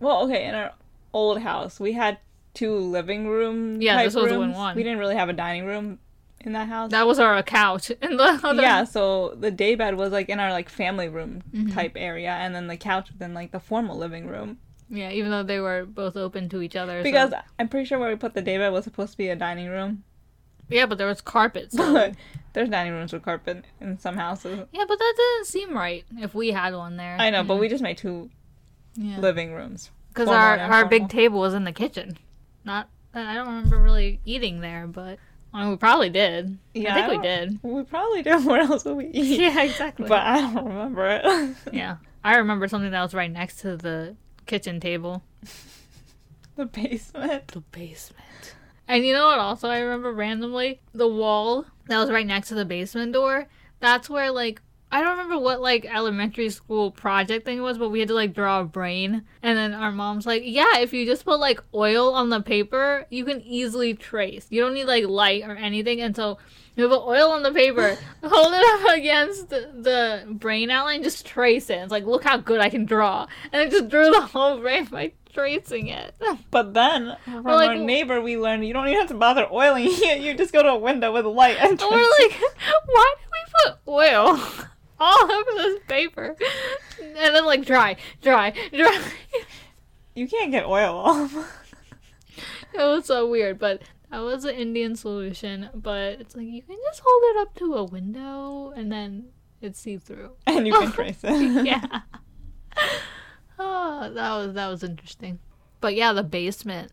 [0.00, 0.72] well, okay, in our
[1.12, 2.18] old house, we had
[2.54, 3.80] two living room.
[3.80, 4.56] Yeah, type this was the rooms.
[4.56, 4.74] one.
[4.76, 6.00] We didn't really have a dining room
[6.40, 6.90] in that house.
[6.90, 7.90] That was our couch.
[8.02, 8.60] In the other...
[8.60, 11.70] yeah, so the day bed was like in our like family room Mm-hmm.
[11.70, 14.58] type area, and then the couch was in like the formal living room.
[14.90, 16.98] Yeah, even though they were both open to each other.
[16.98, 19.28] so- Because I'm pretty sure where we put the day bed was supposed to be
[19.28, 20.02] a dining room.
[20.72, 21.72] Yeah, but there was carpet.
[21.72, 22.12] So...
[22.54, 24.66] There's dining rooms with carpet in some houses.
[24.72, 27.16] yeah, but that doesn't seem right if we had one there.
[27.18, 28.28] I know, but we just made two
[28.94, 29.18] Yeah.
[29.20, 29.90] living rooms.
[30.08, 32.18] Because our, our big table was in the kitchen.
[32.62, 35.18] Not I don't remember really eating there, but
[35.54, 36.58] we probably did.
[36.74, 37.58] Yeah, I think I we did.
[37.62, 38.44] We probably did.
[38.44, 39.40] Where else would we eat?
[39.40, 40.06] Yeah, exactly.
[40.06, 41.56] But I don't remember it.
[41.72, 45.22] yeah, I remember something that was right next to the kitchen table.
[46.56, 47.48] the basement.
[47.48, 48.56] The basement.
[48.92, 49.38] And you know what?
[49.38, 53.48] Also, I remember randomly the wall that was right next to the basement door.
[53.80, 54.60] That's where like
[54.92, 58.14] I don't remember what like elementary school project thing it was, but we had to
[58.14, 59.24] like draw a brain.
[59.42, 63.06] And then our mom's like, "Yeah, if you just put like oil on the paper,
[63.08, 64.46] you can easily trace.
[64.50, 66.36] You don't need like light or anything." And so
[66.76, 71.26] you put oil on the paper, hold it up against the, the brain outline, just
[71.26, 71.74] trace it.
[71.74, 73.26] It's like, look how good I can draw.
[73.52, 76.14] And I just drew the whole brain by tracing it.
[76.50, 79.86] But then from like, our neighbor, we learned you don't even have to bother oiling
[79.88, 80.20] it.
[80.22, 82.40] You just go to a window with light and And we're like,
[82.86, 84.68] why did we put oil
[85.02, 86.36] all over this paper?
[87.00, 89.02] And then like dry, dry, dry.
[90.14, 91.34] you can't get oil off.
[92.74, 95.68] It was so weird, but that was an Indian solution.
[95.74, 99.26] But it's like you can just hold it up to a window and then
[99.60, 100.32] it's see through.
[100.46, 101.66] and you can trace it.
[101.66, 102.00] yeah.
[103.58, 105.38] Oh, that was that was interesting.
[105.82, 106.92] But yeah, the basement.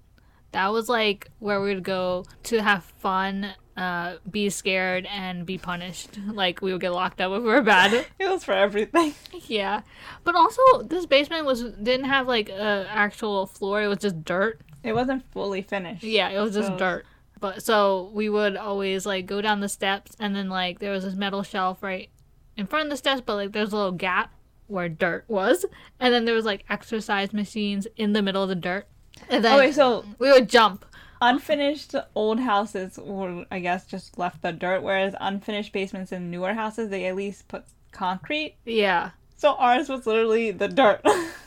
[0.52, 5.58] That was like where we would go to have fun, uh, be scared, and be
[5.58, 6.20] punished.
[6.28, 8.06] Like we would get locked up if we were bad.
[8.20, 9.14] It was for everything.
[9.48, 9.82] Yeah,
[10.24, 13.82] but also this basement was didn't have like a actual floor.
[13.82, 14.60] It was just dirt.
[14.84, 16.04] It wasn't fully finished.
[16.04, 17.06] Yeah, it was just So- dirt.
[17.42, 21.06] But so we would always like go down the steps, and then like there was
[21.06, 22.10] this metal shelf right
[22.58, 24.34] in front of the steps, but like there's a little gap
[24.68, 25.66] where dirt was,
[26.02, 28.88] and then there was like exercise machines in the middle of the dirt.
[29.30, 30.86] And then Oh so we would jump.
[31.22, 36.54] Unfinished old houses were, I guess, just left the dirt, whereas unfinished basements in newer
[36.54, 38.56] houses, they at least put concrete.
[38.66, 41.02] Yeah, So ours was literally the dirt.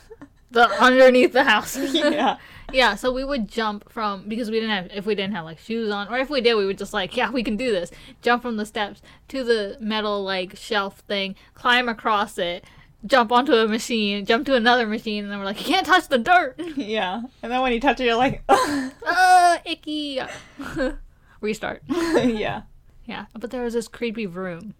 [0.51, 1.77] the underneath the house.
[1.93, 2.37] yeah.
[2.71, 5.59] Yeah, so we would jump from because we didn't have if we didn't have like
[5.59, 7.91] shoes on or if we did we would just like yeah we can do this
[8.21, 12.63] jump from the steps to the metal like shelf thing climb across it
[13.05, 16.07] jump onto a machine jump to another machine and then we're like you can't touch
[16.07, 16.59] the dirt.
[16.75, 17.21] Yeah.
[17.41, 20.19] And then when you touch it, you're like, uh icky.
[21.41, 21.83] Restart.
[21.87, 22.63] Yeah.
[23.05, 23.25] yeah.
[23.37, 24.73] But there was this creepy room.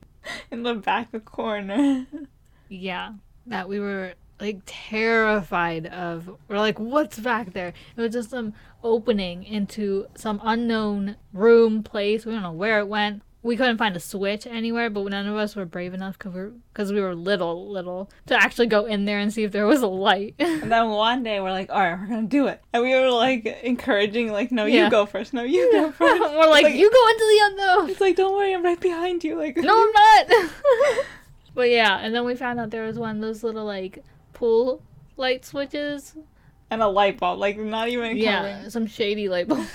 [0.51, 2.07] In the back of corner.
[2.69, 3.13] yeah.
[3.47, 6.29] That we were like terrified of.
[6.47, 7.73] We're like what's back there?
[7.95, 12.25] It was just some opening into some unknown room place.
[12.25, 15.36] We don't know where it went we couldn't find a switch anywhere but none of
[15.36, 19.19] us were brave enough because we we were little little to actually go in there
[19.19, 21.99] and see if there was a light And then one day we're like, all right,
[21.99, 22.62] we're gonna do it.
[22.71, 24.86] And we were like encouraging, like, no, Yeah.
[24.86, 25.34] you go first.
[25.34, 26.19] No, you go first.
[26.21, 29.23] we're like, Like- you go into the unknown It's like, don't worry, I'm right behind
[29.23, 29.36] you.
[29.38, 30.49] Like, no i'm not
[31.56, 34.03] but yeah and then we found out there was one of those little like
[34.34, 34.82] pool
[35.17, 36.15] light switches
[36.71, 39.67] and a light bulb, like not even Yeah, some shady light bulb.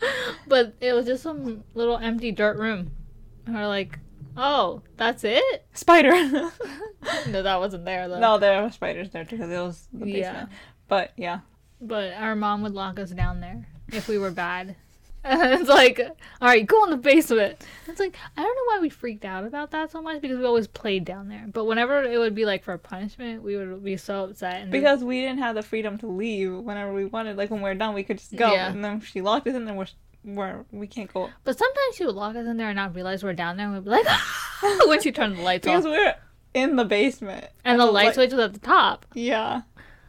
[0.48, 2.90] but it was just some little empty dirt room.
[3.46, 3.98] And we're like,
[4.36, 5.66] oh, that's it?
[5.74, 6.12] Spider.
[7.28, 8.20] No, that wasn't there though.
[8.20, 10.48] no, there were spiders there too because it was the basement.
[10.50, 10.56] Yeah.
[10.86, 11.40] But yeah,
[11.80, 14.76] But our mom would lock us down there if we were bad.
[15.22, 17.60] And it's like, all right, go in the basement.
[17.86, 20.44] It's like I don't know why we freaked out about that so much because we
[20.44, 21.46] always played down there.
[21.52, 24.62] But whenever it would be like for a punishment, we would be so upset.
[24.62, 27.36] And because we didn't have the freedom to leave whenever we wanted.
[27.36, 28.52] Like when we were done, we could just go.
[28.52, 28.70] Yeah.
[28.70, 29.86] And then she locked us in, and we're
[30.22, 33.22] we're we can't go but sometimes she would lock us in there and not realize
[33.24, 34.06] we're down there, and we'd be like,
[34.86, 36.14] when she turned the lights because off, Because
[36.54, 37.46] we're in the basement.
[37.64, 39.06] and the light light- switch was at the top.
[39.14, 39.62] Yeah.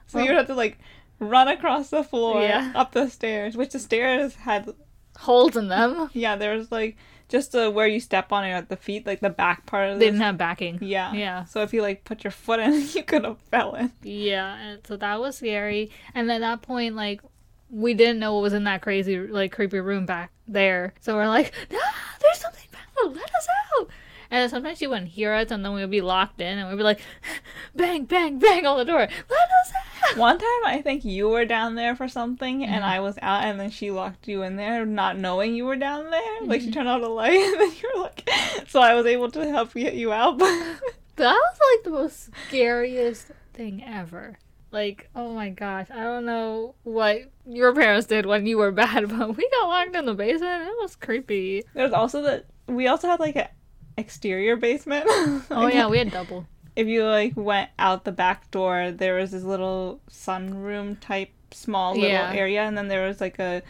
[0.08, 0.80] So Well- you would have to like
[1.20, 2.72] run across the floor, Yeah.
[2.76, 4.74] up the stairs, which the stairs had
[5.18, 6.10] Holes in them.
[6.14, 6.98] yeah, there was like
[7.30, 10.00] just uh, where you step on it at the feet, like the back part of
[10.00, 10.80] They the didn't have backing.
[10.82, 11.14] yeah.
[11.14, 11.44] Yeah.
[11.46, 13.92] So if you like put your foot in, you could have fell in.
[14.04, 15.92] Yeah, and so that was scary.
[16.14, 17.22] And at that point, like,
[17.70, 20.94] we didn't know what was in that crazy, like, creepy room back there.
[21.00, 23.16] So we're like, ah, there's something bad.
[23.16, 23.48] Let us
[23.80, 23.90] out.
[24.32, 26.70] And then sometimes she wouldn't hear us, and then we would be locked in, and
[26.70, 27.02] we'd be like,
[27.76, 29.00] bang, bang, bang on the door.
[29.00, 30.18] Let us out.
[30.18, 32.88] One time, I think you were down there for something, and Mhm.
[32.88, 36.10] I was out, and then she locked you in there, not knowing you were down
[36.10, 36.22] there.
[36.44, 36.68] Like Mm-hmm.
[36.68, 38.28] she turned out a light, and then you were like,
[38.68, 40.42] so I was able to help get you out.
[41.18, 44.40] That was like the most scariest thing ever.
[44.72, 49.08] Like, oh my gosh, I don't know what your parents did when you were bad,
[49.10, 50.64] but we got locked in the basement.
[50.64, 51.64] It was creepy.
[51.76, 53.50] There's also the we also had like a
[53.98, 55.06] exterior basement.
[55.52, 56.46] Oh yeah, we had double.
[56.76, 61.94] if you like went out the back door, there was this little sunroom type small
[61.94, 62.32] little Yeah.
[62.34, 63.62] area, and then there was like a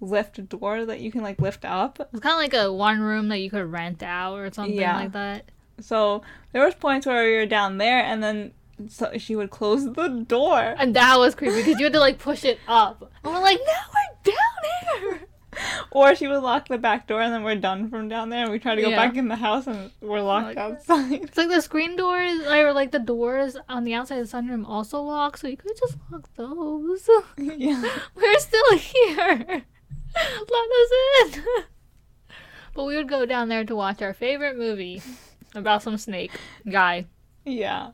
[0.00, 2.00] lift door that you can like lift up.
[2.12, 4.96] It's kind of like a one room that you could rent out or something Yeah.
[4.96, 5.50] like that.
[5.80, 6.22] So
[6.52, 8.52] there was points where we were down there, and then
[8.88, 10.74] so she would close the door.
[10.76, 13.12] And that was creepy because you had to like push it up.
[13.22, 14.32] And we're like, now we're
[15.12, 15.20] down
[15.90, 18.50] Or she would lock the back door and then we're done from down there and
[18.52, 18.96] we try to go Yeah.
[18.96, 21.12] back in the house and we're locked Like- outside.
[21.24, 24.66] It's like the screen doors, or like the doors on the outside of the sunroom
[24.66, 27.08] also lock, so you could just lock those.
[27.36, 27.82] yeah.
[28.14, 29.62] We're still here.
[30.14, 30.90] Let us
[31.36, 31.42] in.
[32.74, 35.02] But we would go down there to watch our favorite movie
[35.54, 36.32] about some snake
[36.70, 37.06] guy.
[37.44, 37.90] Yeah.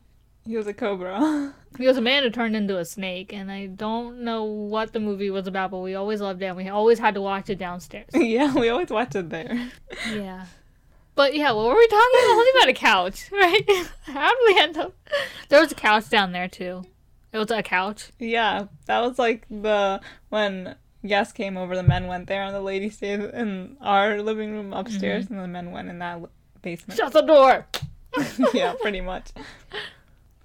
[0.48, 1.54] He was a cobra.
[1.76, 4.98] He was a man who turned into a snake, and I don't know what the
[4.98, 7.58] movie was about, but we always loved it, and we always had to watch it
[7.58, 8.08] downstairs.
[8.14, 9.70] yeah, we always watched it there.
[10.10, 10.46] Yeah.
[11.14, 12.26] But yeah, what were we talking about?
[12.26, 13.88] Something about a couch, right?
[14.06, 14.94] How did we end up?
[15.50, 16.84] There was a couch down there too.
[17.32, 18.10] It was a couch.
[18.18, 22.60] Yeah, that was like the when guests came over, the men went there and the
[22.60, 25.34] lady stayed in our living room upstairs mm-hmm.
[25.34, 26.22] and the men went in that
[26.62, 26.98] basement.
[26.98, 27.66] Shut the door.
[28.54, 29.30] yeah, pretty much.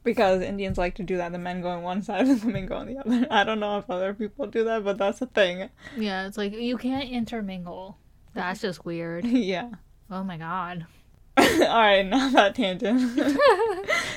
[0.03, 1.31] Because Indians like to do that.
[1.31, 3.27] The men go on one side and the women go on the other.
[3.31, 5.69] I don't know if other people do that, but that's a thing.
[5.97, 7.97] Yeah, it's like you can't intermingle.
[8.33, 9.25] That's just weird.
[9.25, 9.69] yeah.
[10.09, 10.85] Oh my god.
[11.39, 13.39] Alright, not that tangent.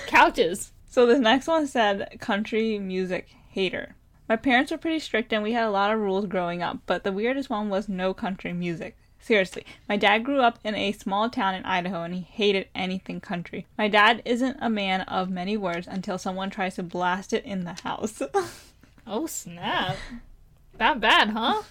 [0.07, 0.72] Couches.
[0.88, 3.94] so this next one said country music hater.
[4.29, 7.05] My parents were pretty strict and we had a lot of rules growing up, but
[7.05, 8.96] the weirdest one was no country music.
[9.26, 13.20] Seriously, my dad grew up in a small town in Idaho and he hated anything
[13.20, 13.66] country.
[13.76, 17.64] My dad isn't a man of many words until someone tries to blast it in
[17.64, 18.22] the house.
[19.08, 19.96] Oh snap.
[20.78, 21.62] That bad, huh?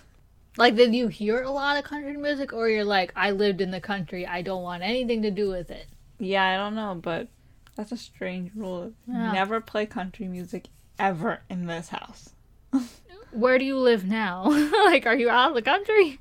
[0.57, 3.71] Like, did you hear a lot of country music, or you're like, I lived in
[3.71, 5.87] the country, I don't want anything to do with it?
[6.17, 7.27] yeah, I don't know, but
[7.75, 8.93] that's a strange rule.
[9.05, 9.33] Yeah.
[9.33, 12.29] Never play country music ever in this house.
[13.31, 14.45] Where do you live now?
[14.85, 16.19] like, are you out of the country?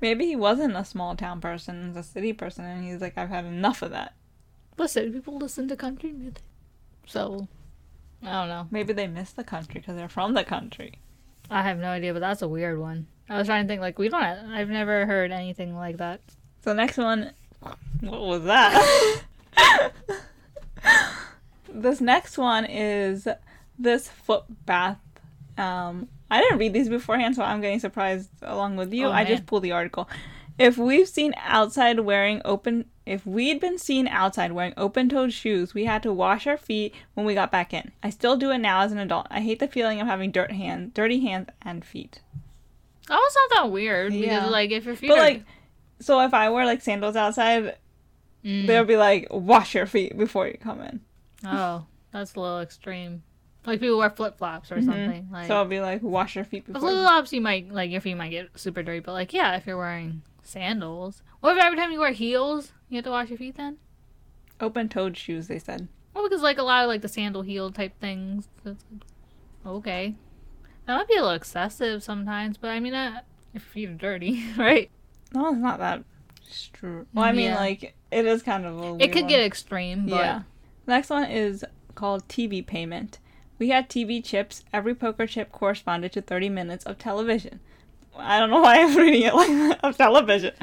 [0.00, 3.28] Maybe he wasn't a small town person, he's a city person, and he's like, I've
[3.28, 4.14] had enough of that.
[4.78, 6.42] Listen, people listen to country music.
[7.06, 7.48] So,
[8.22, 8.68] I don't know.
[8.70, 10.94] Maybe they miss the country because they're from the country.
[11.50, 13.06] I have no idea, but that's a weird one.
[13.28, 16.20] I was trying to think, like, we don't, I've never heard anything like that.
[16.62, 17.32] So next one,
[18.00, 19.22] what was that?
[21.68, 23.28] this next one is
[23.78, 24.98] this foot bath.
[25.58, 29.06] Um, I didn't read these beforehand, so I'm getting surprised along with you.
[29.06, 29.26] Oh, I man.
[29.26, 30.08] just pulled the article.
[30.58, 35.86] If we've seen outside wearing open, if we'd been seen outside wearing open-toed shoes, we
[35.86, 37.92] had to wash our feet when we got back in.
[38.02, 39.26] I still do it now as an adult.
[39.30, 42.20] I hate the feeling of having dirt hands, dirty hands and feet.
[43.08, 44.20] That was not that weird, Yeah.
[44.40, 45.22] because, like, if your feet But are...
[45.22, 45.44] like,
[45.98, 47.76] so if I wear like sandals outside,
[48.44, 48.66] Mm.
[48.66, 51.00] they'll be like, wash your feet before you come in.
[51.44, 53.22] Oh, that's a little extreme.
[53.66, 55.28] Like, people wear flip-flops or something.
[55.30, 55.46] Like, Mm-hmm.
[55.48, 56.80] so it'll be like, wash your feet before.
[56.80, 59.66] flip flops, you might like your feet might get super dirty, but like yeah, if
[59.66, 63.38] you're wearing sandals, what if every time you wear heels, you have to wash your
[63.38, 63.76] feet then?
[64.60, 65.88] Open-toed shoes, they said.
[66.14, 68.48] Well, because like a lot of like the sandal heel type things.
[69.66, 70.14] Okay,
[70.86, 73.20] that might be a little excessive sometimes, but I mean, uh,
[73.54, 74.90] if your feet are dirty, right?
[75.34, 76.02] No, it's not that
[76.72, 77.06] true.
[77.12, 77.56] Well, I mean, Yeah.
[77.56, 79.28] like, it is kind of a It could one.
[79.28, 80.42] get extreme, but Yeah.
[80.86, 83.18] Next one is called TV payment.
[83.60, 84.64] We had TV chips.
[84.72, 87.60] Every poker chip corresponded to 30 minutes of television.
[88.16, 90.52] I don't know why I'm reading it like that, of television.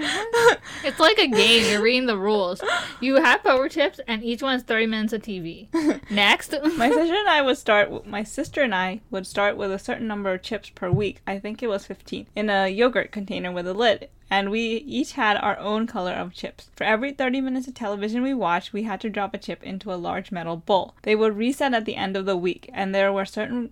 [0.83, 1.69] it's like a game.
[1.69, 2.61] You're reading the rules.
[2.99, 5.67] You have poker chips, and each one's thirty minutes of TV.
[6.11, 8.05] Next, my sister and I would start.
[8.05, 11.21] My sister and I would start with a certain number of chips per week.
[11.25, 15.13] I think it was fifteen in a yogurt container with a lid, and we each
[15.13, 16.69] had our own color of chips.
[16.75, 19.93] For every thirty minutes of television we watched, we had to drop a chip into
[19.93, 20.95] a large metal bowl.
[21.03, 23.71] They would reset at the end of the week, and there were certain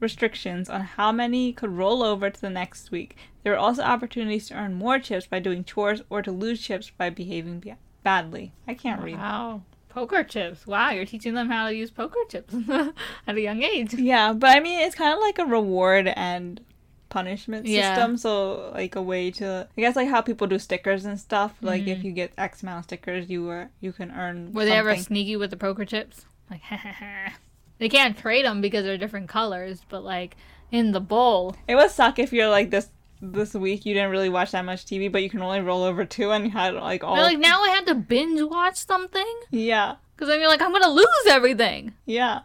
[0.00, 3.16] restrictions on how many could roll over to the next week.
[3.42, 6.90] There were also opportunities to earn more chips by doing chores or to lose chips
[6.96, 8.52] by behaving ba- badly.
[8.66, 9.16] I can't read.
[9.16, 10.66] wow, poker chips.
[10.66, 12.54] Wow, you're teaching them how to use poker chips
[13.26, 13.94] at a young age.
[13.94, 16.60] Yeah, but I mean, it's kind of like a reward and
[17.08, 17.94] punishment Yeah.
[17.94, 18.16] system.
[18.16, 21.54] So, like a way to, I guess, like how people do stickers and stuff.
[21.60, 21.90] Like Mm-hmm.
[21.90, 24.52] if you get X amount of stickers, you were you can earn.
[24.52, 26.26] Were they ever sneaky with the poker chips?
[26.50, 26.60] Like,
[27.78, 30.36] they can't trade them because they're different colors, but like
[30.70, 32.88] in the bowl, It would suck if you're like this
[33.22, 36.04] this week you didn't really watch that much TV, but you can only roll over
[36.04, 37.14] two and you had like all.
[37.14, 40.72] they're like now I had to binge watch something yeah, because then you're like I'm
[40.72, 41.94] gonna lose everything.
[42.06, 42.40] yeah.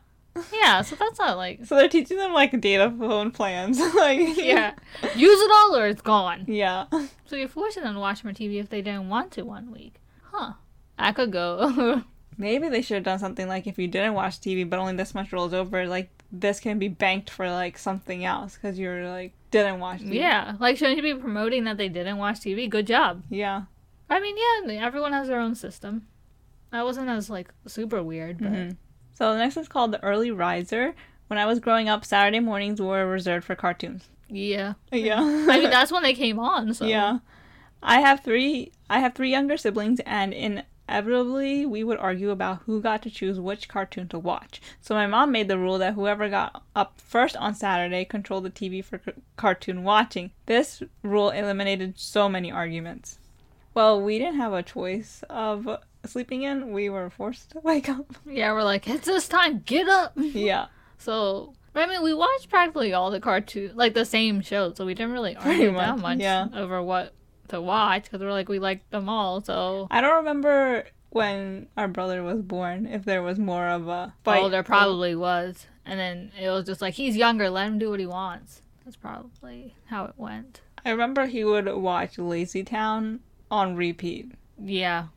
[0.53, 3.79] Yeah, so that's not like So they're teaching them like data phone plans.
[3.95, 4.73] like yeah,
[5.15, 6.45] use it all or it's gone.
[6.47, 6.85] yeah.
[7.25, 9.95] So you're forcing them to watch more TV if they didn't want to one week,
[10.23, 10.53] huh?
[10.97, 12.03] I could go.
[12.37, 15.13] Maybe they should have done something like if you didn't watch TV, but only this
[15.13, 19.33] much rolls over, like this can be banked for like something else because you're like
[19.51, 20.13] didn't watch TV.
[20.15, 22.69] yeah, like shouldn't you be promoting that they didn't watch TV?
[22.69, 23.23] Good job.
[23.29, 23.63] Yeah.
[24.09, 26.07] I mean, yeah, everyone has their own system.
[26.71, 28.77] That wasn't as like super weird, but Mhm.
[29.19, 30.95] So the next one's called the Early Riser.
[31.27, 34.07] When I was growing up, Saturday mornings were reserved for cartoons.
[34.29, 34.73] yeah.
[34.91, 35.19] Yeah.
[35.19, 36.73] I mean, that's when they came on.
[36.73, 37.19] So yeah.
[37.83, 38.71] I have three.
[38.89, 43.39] I have three younger siblings, and inevitably we would argue about who got to choose
[43.39, 44.61] which cartoon to watch.
[44.81, 48.49] So my mom made the rule that whoever got up first on Saturday controlled the
[48.49, 50.31] TV for c- cartoon watching.
[50.45, 53.19] This rule eliminated so many arguments.
[53.73, 55.67] Well, we didn't have a choice of
[56.05, 56.71] sleeping in.
[56.71, 58.05] We were forced to wake up.
[58.25, 60.13] Yeah, we're like, it's this time, get up.
[60.15, 60.67] yeah.
[60.97, 64.93] So, I mean, we watched practically all the cartoon, like the same shows, so we
[64.93, 66.47] didn't really argue that much, much yeah.
[66.53, 67.13] over what
[67.49, 69.41] to watch because we're like, we liked them all.
[69.41, 74.13] So, I don't remember when our brother was born if there was more of a
[74.23, 74.43] fight.
[74.43, 75.65] oh, there probably was.
[75.85, 78.61] And then it was just like, he's younger, let him do what he wants.
[78.85, 80.61] That's probably how it went.
[80.85, 83.19] I remember he would watch Lazy Town
[83.51, 84.31] on repeat.
[84.61, 85.07] Yeah.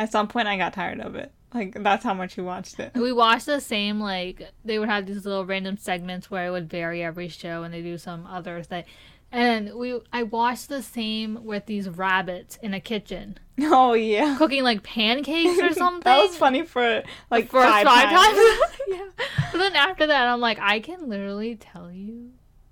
[0.00, 1.30] At some point, I got tired of it.
[1.52, 2.92] Like that's how much he watched it.
[2.94, 6.70] We watched the same, like, they would have these little random segments where it would
[6.70, 8.84] vary every show and they do some other thing.
[9.30, 14.62] And we, I watched the same with these rabbits in a kitchen Oh yeah, cooking
[14.62, 16.00] like pancakes or something.
[16.04, 18.38] that was funny for like first five, five times.
[18.38, 18.80] times.
[18.88, 19.08] yeah.
[19.52, 22.30] But then after that, I'm like, I can literally tell you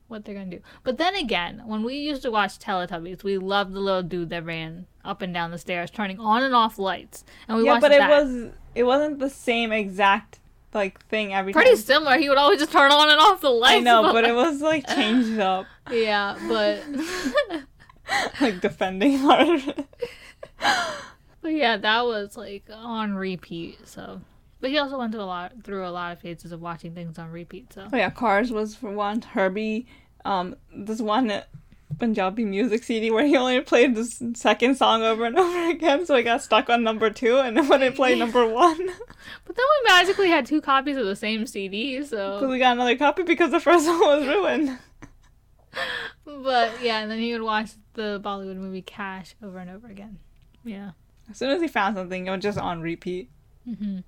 [0.08, 0.60] what they're gonna do.
[0.82, 4.44] But then again, when we used to watch Teletubbies, we loved the little dude that
[4.44, 7.88] ran up and down the stairs, turning on and off lights, and we watched, yeah,
[7.88, 10.40] but it was it wasn't the same exact
[10.74, 11.74] like thing every pretty time.
[11.76, 12.18] Pretty similar.
[12.18, 13.76] He would always just turn on and off the lights.
[13.76, 16.82] I know, but it was like changed up, yeah, but
[18.40, 19.60] like defending part
[21.40, 23.86] but yeah, that was like on repeat.
[23.86, 24.20] So,
[24.60, 27.18] but he also went through a lot through a lot of phases of watching things
[27.18, 27.72] on repeat.
[27.72, 29.22] So Oh yeah, Cars was for one.
[29.22, 29.86] Herbie,
[30.24, 31.42] um, this one
[31.98, 34.04] Punjabi music CD where he only played the
[34.34, 37.68] second song over and over again, so he got stuck on number two, and then
[37.68, 38.76] when they played number one,
[39.46, 42.72] But then we magically had two copies of the same CD, so so we got
[42.74, 44.78] another copy because the first one was ruined.
[46.24, 50.18] but yeah, and then he would watch the Bollywood movie Cash over and over again.
[50.64, 50.90] Yeah.
[51.30, 53.30] As soon as he found something, it was just on repeat.
[53.64, 53.98] hmm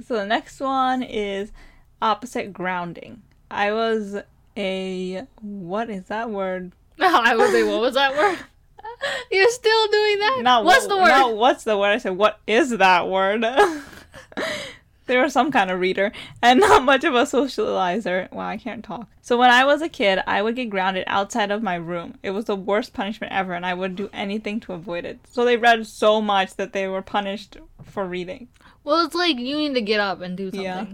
[0.00, 1.52] So the next one is
[2.00, 3.22] opposite grounding.
[3.50, 4.16] I was
[4.56, 6.72] a what is that word?
[7.00, 8.38] I was a what was that word?
[9.30, 10.40] You're still doing that?
[10.42, 11.08] Not What's what, the word?
[11.08, 11.88] Not what's the word?
[11.88, 13.44] I said what is that word?
[15.06, 18.30] they were some kind of reader and not much of a socializer.
[18.30, 19.08] Wow, I can't talk.
[19.20, 22.14] So when I was a kid, I would get grounded outside of my room.
[22.22, 25.18] It was the worst punishment ever, and I would do anything to avoid it.
[25.30, 28.48] So they read so much that they were punished for reading.
[28.88, 30.62] Well, it's like you need to get up and do something.
[30.64, 30.86] Yeah.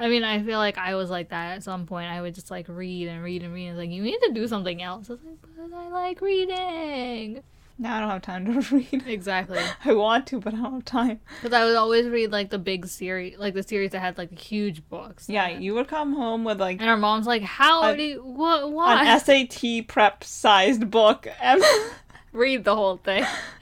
[0.00, 2.10] I mean, I feel like I was like that at some point.
[2.10, 3.68] I would just like read and read and read.
[3.68, 5.08] It's like you need to do something else.
[5.08, 5.38] I was like,
[5.70, 7.44] but I like reading.
[7.78, 9.04] Now I don't have time to read.
[9.06, 9.60] Exactly.
[9.84, 11.20] I want to, but I don't have time.
[11.40, 14.36] Because I would always read like the big series, like the series that had like
[14.36, 15.28] huge books.
[15.28, 18.24] Yeah, you would come home with like And our mom's like, "How A- do you,
[18.24, 21.62] what why an SAT prep sized book, and
[22.32, 23.24] read the whole thing?"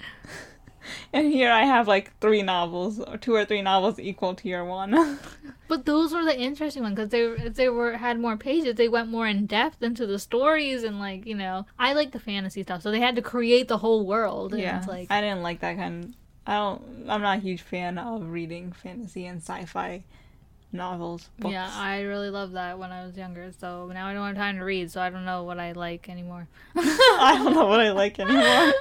[1.13, 4.65] and here I have like three novels, or two or three novels equal to your
[4.65, 5.19] one.
[5.67, 8.75] But those were the interesting ones because they they were had more pages.
[8.75, 12.21] They went more in depth into the stories and like you know I like the
[12.21, 14.53] fantasy stuff, so they had to create the whole world.
[14.53, 16.15] And yeah, it's like I didn't like that kind.
[16.47, 17.07] I don't.
[17.09, 20.05] I'm not a huge fan of reading fantasy and sci-fi
[20.75, 21.31] novels.
[21.39, 21.53] Books.
[21.53, 23.51] yeah, I really loved that when I was younger.
[23.59, 26.09] So now I don't have time to read, so I don't know what I like
[26.09, 26.49] anymore.
[26.77, 28.75] I don't know what I like anymore.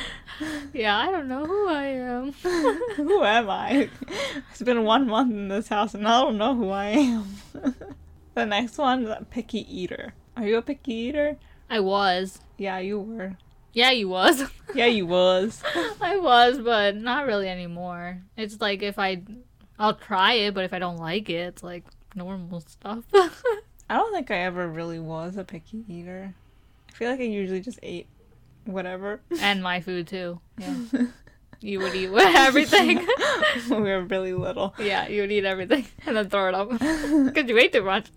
[0.72, 2.32] yeah, I don't know who I am.
[2.96, 3.88] who am I?
[4.50, 7.26] It's been one month in this house, and I don't know who I am.
[8.34, 10.14] the next one is a picky eater.
[10.36, 11.36] Are you a picky eater?
[11.68, 12.40] I was.
[12.58, 13.36] Yeah, you were.
[13.72, 14.44] Yeah, you was.
[14.74, 15.62] Yeah, you was.
[16.00, 18.22] I was, but not really anymore.
[18.36, 19.22] It's like if I,
[19.78, 23.04] I'll try it, but if I don't like it, it's like normal stuff.
[23.14, 26.34] I don't think I ever really was a picky eater.
[26.88, 28.06] I feel like I usually just ate
[28.64, 29.20] whatever.
[29.40, 30.40] and my food too.
[30.58, 30.74] Yeah,
[31.60, 33.06] you would eat everything.
[33.68, 34.74] when we were really little.
[34.78, 38.10] yeah, you would eat everything and then throw it up because you ate too much.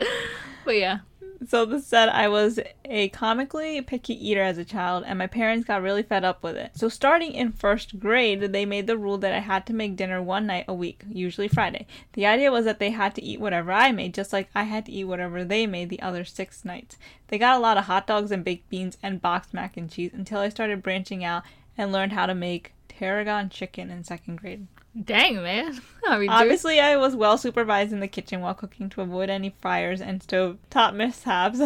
[0.66, 1.00] But yeah,
[1.48, 5.66] So this said I was a comically picky eater as a child and my parents
[5.66, 6.72] got really fed up with it.
[6.76, 10.22] So starting in first grade, they made the rule that I had to make dinner
[10.22, 11.88] one night a week, usually Friday.
[12.14, 14.86] The idea was that they had to eat whatever I made, just like I had
[14.86, 16.98] to eat whatever they made the other six nights.
[17.28, 20.12] They got a lot of hot dogs and baked beans and boxed mac and cheese
[20.14, 21.44] until I started branching out
[21.78, 24.68] and learned how to make tarragon chicken in second grade.
[25.04, 25.80] Dang man.
[26.08, 29.30] I mean, dude, Obviously, I was well supervised in the kitchen while cooking to avoid
[29.30, 31.60] any fires and stove top mishaps,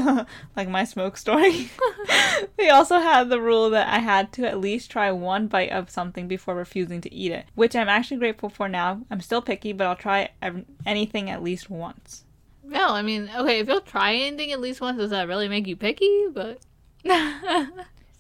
[0.56, 1.70] like my smoke story.
[2.58, 5.90] they also had the rule that I had to at least try one bite of
[5.90, 9.02] something before refusing to eat it, which I'm actually grateful for now.
[9.12, 10.30] I'm still picky, but I'll try
[10.86, 12.24] anything at least once.
[12.64, 15.68] no, I mean, okay, if you'll try anything at least once, does that really make
[15.68, 16.28] you picky?
[16.34, 16.60] But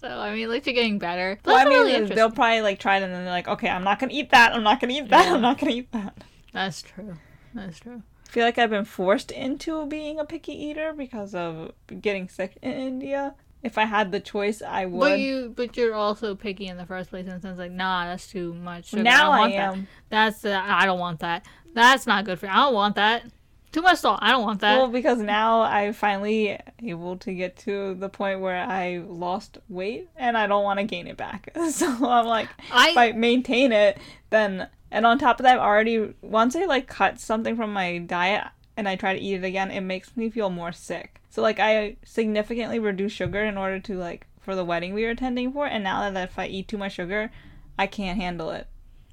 [0.01, 1.39] So I mean, at least you're getting better.
[1.43, 3.69] But Well, I mean, really they'll probably like try it and then they're like, okay,
[3.69, 4.53] I'm not gonna eat that.
[4.53, 5.25] I'm not gonna eat that.
[5.25, 5.33] Yeah.
[5.33, 6.17] I'm not gonna eat that.
[6.53, 7.15] That's true.
[7.53, 8.03] That's true.
[8.27, 11.71] I feel like I've been forced into being a picky eater because of
[12.01, 13.35] getting sick in India.
[13.61, 14.99] If I had the choice, I would.
[14.99, 18.05] But you, but you're also picky in the first place in the sense like, nah,
[18.05, 18.89] that's too much.
[18.89, 19.03] Sugar.
[19.03, 19.73] now I, I, want that.
[19.73, 19.87] am.
[20.09, 21.45] That's uh, I don't want that.
[21.73, 22.51] That's not good for you.
[22.51, 23.25] I don't want that.
[23.71, 24.19] Too much salt.
[24.21, 24.77] I don't want that.
[24.77, 30.09] Well, because now I'm finally able to get to the point where I lost weight
[30.15, 31.49] and I don't want to gain it back.
[31.71, 33.99] So I'm like, I if I maintain it,
[34.31, 37.99] then and on top of that, I've already once I like cut something from my
[37.99, 38.45] diet
[38.75, 41.21] and I try to eat it again, it makes me feel more sick.
[41.29, 45.11] So like I significantly reduce sugar in order to like for the wedding we were
[45.11, 47.29] attending for, and now that if I eat too much sugar,
[47.77, 48.67] I can't handle it.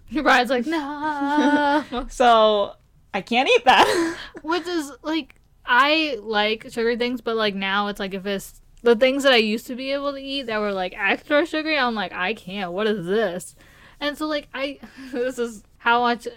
[0.08, 1.84] your bride's like, no.
[2.08, 2.76] So
[3.16, 4.16] I can't eat that.
[4.42, 8.94] Which is like I like sugary things, but like now it's like if it's the
[8.94, 11.94] things that I used to be able to eat that were like extra sugary, I'm
[11.94, 12.72] like I can't.
[12.72, 13.56] What is this?
[14.00, 14.80] And so like I
[15.12, 16.28] this is how much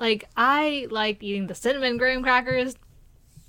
[0.00, 2.74] like I liked eating the cinnamon graham crackers,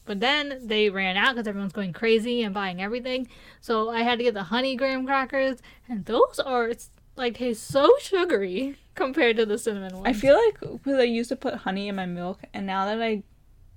[0.05, 3.27] but then they ran out because everyone's going crazy and buying everything.
[3.61, 5.57] So I had to get the honey graham crackers,
[5.89, 6.71] and those are
[7.16, 10.07] like taste so sugary compared to the cinnamon ones.
[10.07, 13.01] I feel like because I used to put honey in my milk, and now that
[13.01, 13.24] I,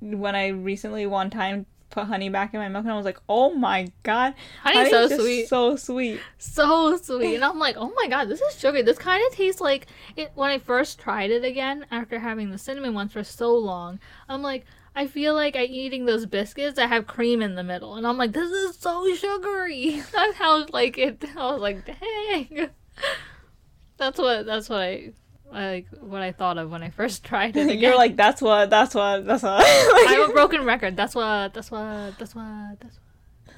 [0.01, 3.21] when I recently one time put honey back in my milk, and I was like,
[3.29, 5.49] oh my god, Honey's so sweet.
[5.49, 6.21] so sweet.
[6.37, 8.83] so sweet and i'm like oh my god this is sugary.
[8.83, 9.87] this kind of tastes like
[10.17, 13.99] it when i first tried it again after having the cinnamon ones for so long
[14.29, 14.65] i'm like
[14.95, 18.19] i feel like i'm eating those biscuits that have cream in the middle and i'm
[18.19, 22.69] like this is so sugary that's how like it i was like dang
[23.97, 25.13] that's what that's what i
[25.53, 27.63] I, like what I thought of when I first tried it.
[27.71, 27.79] Again.
[27.79, 29.65] You're like, that's what, that's what, that's what.
[30.09, 30.97] I'm a broken record.
[30.97, 31.55] That's what.
[31.55, 32.19] That's what.
[32.19, 32.77] That's what.
[32.81, 33.55] That's what.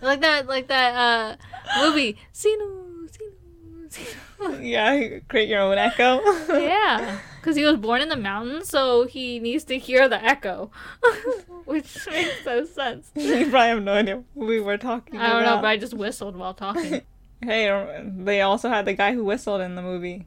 [0.00, 0.46] Like that.
[0.46, 0.94] Like that.
[0.94, 2.16] Uh, movie.
[2.32, 3.08] Sinu.
[3.10, 3.90] Sinu.
[3.90, 4.16] Sinu.
[4.60, 6.20] yeah, create your own echo.
[6.48, 10.70] Yeah, because he was born in the mountains, so he needs to hear the echo,
[11.64, 13.10] which makes no sense.
[13.16, 15.94] you probably have no idea what we were talking I don't know, but I just
[15.94, 17.02] whistled while talking.
[17.40, 20.26] Hey, um, they also had the guy who whistled in the movie.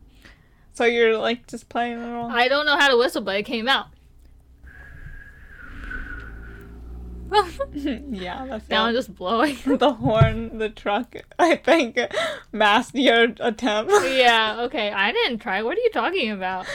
[0.73, 2.31] So you're like just playing it all.
[2.31, 3.87] I don't know how to whistle, but it came out.
[7.73, 9.57] yeah, that's now I'm just blowing.
[9.65, 11.15] the horn, the truck.
[11.39, 11.97] I think
[12.51, 13.91] masked your attempt.
[14.03, 14.57] yeah.
[14.61, 14.91] Okay.
[14.91, 15.61] I didn't try.
[15.61, 16.65] What are you talking about?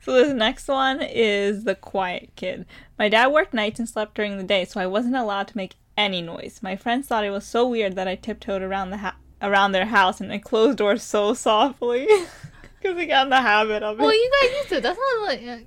[0.00, 2.66] So this next one is the quiet kid.
[2.98, 5.76] My dad worked nights and slept during the day, so I wasn't allowed to make
[5.96, 6.60] any noise.
[6.62, 9.86] My friends thought it was so weird that I tiptoed around the ha- around their
[9.86, 12.06] house and they closed doors so softly
[12.80, 14.02] because they got in the habit of it.
[14.02, 14.82] Well, you got used to it.
[14.82, 15.58] That's not like uh,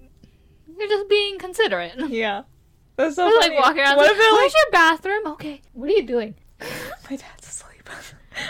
[0.77, 1.93] you're just being considerate.
[2.09, 2.43] yeah,
[2.95, 3.55] that's so funny.
[3.55, 3.97] like walking around.
[3.97, 5.27] What Like, Where's like, your bathroom?
[5.33, 5.61] Okay.
[5.73, 6.35] What are you doing?
[7.09, 7.89] my dad's asleep?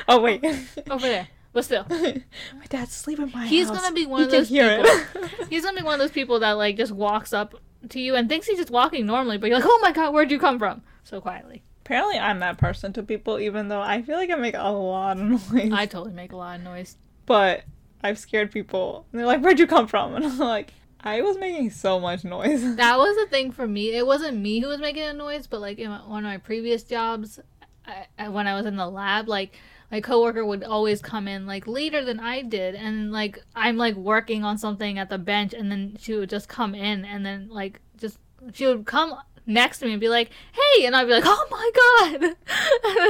[0.07, 0.43] oh wait,
[0.89, 1.27] Over there.
[1.53, 3.81] But still, my dad's asleep in my he's house.
[3.81, 5.21] gonna be one He of can those hear people.
[5.23, 5.47] it.
[5.49, 7.55] He's gonna be one of those people that like just walks up
[7.89, 10.29] to you and thinks he's just walking normally, but you're like, oh my god, where'd
[10.29, 10.83] you come from?
[11.03, 11.63] So quietly.
[11.87, 15.17] Apparently, I'm that person to people, even though I feel like I make a lot
[15.17, 15.23] of
[15.53, 15.71] noise.
[15.71, 16.97] I totally make a lot of noise.
[17.25, 17.63] but
[18.03, 19.05] I've scared people.
[19.11, 22.25] And they're like, "Where'd you come from?" And I'm like, "I was making so much
[22.25, 23.95] noise." That was the thing for me.
[23.95, 26.39] It wasn't me who was making a noise, but like in my, one of my
[26.39, 27.39] previous jobs,
[27.85, 29.57] I, I, when I was in the lab, like
[29.89, 33.95] my coworker would always come in like later than I did, and like I'm like
[33.95, 37.47] working on something at the bench, and then she would just come in, and then
[37.49, 38.19] like just
[38.53, 39.15] she would come
[39.47, 42.35] next to me and be like, "Hey," and I'd be like, "Oh my god!" and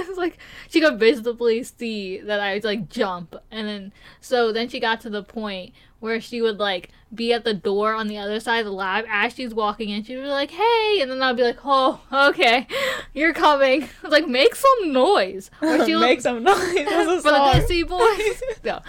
[0.07, 0.37] it's like
[0.69, 5.01] she could visibly see that I would like jump, and then so then she got
[5.01, 8.59] to the point where she would like be at the door on the other side
[8.59, 10.03] of the lab as she's walking in.
[10.03, 12.67] She would be like, "Hey," and then I'd be like, "Oh, okay,
[13.13, 16.57] you're coming." I was like, "Make some noise," or she would Make some noise.
[16.57, 17.51] For the.
[17.67, 18.41] Dissy Boys.
[18.63, 18.81] no.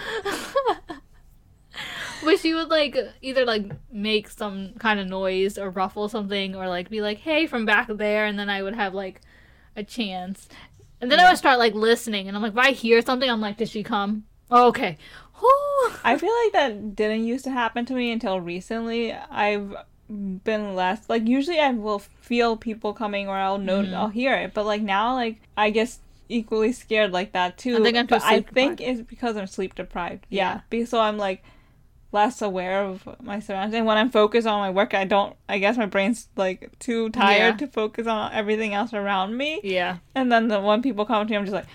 [2.24, 6.68] But she would like either like make some kind of noise or ruffle something or
[6.68, 9.20] like be like, "Hey," from back there, and then I would have like
[9.76, 10.48] a chance.
[11.00, 13.40] And then I would start like listening, and I'm like, if I hear something, I'm
[13.40, 14.96] like, "Did she come?" Oh, okay.
[16.04, 19.12] I feel like that didn't used to happen to me until recently.
[19.12, 19.76] I've
[20.08, 23.94] been less like usually I will feel people coming or I'll know Mm-hmm.
[23.94, 27.76] I'll hear it, but like now like I guess equally scared like that too.
[27.76, 30.26] I think I'm too I think it's because I'm sleep deprived.
[30.30, 30.60] Yeah, Yeah.
[30.70, 31.44] because so I'm like
[32.12, 33.74] less aware of my surroundings.
[33.74, 35.36] And when I'm focused on my work, I don't.
[35.48, 37.66] I guess my brain's like too tired Yeah.
[37.66, 39.61] to focus on everything else around me.
[39.62, 39.98] Yeah.
[40.14, 41.66] And then the when people come to me, I'm just like,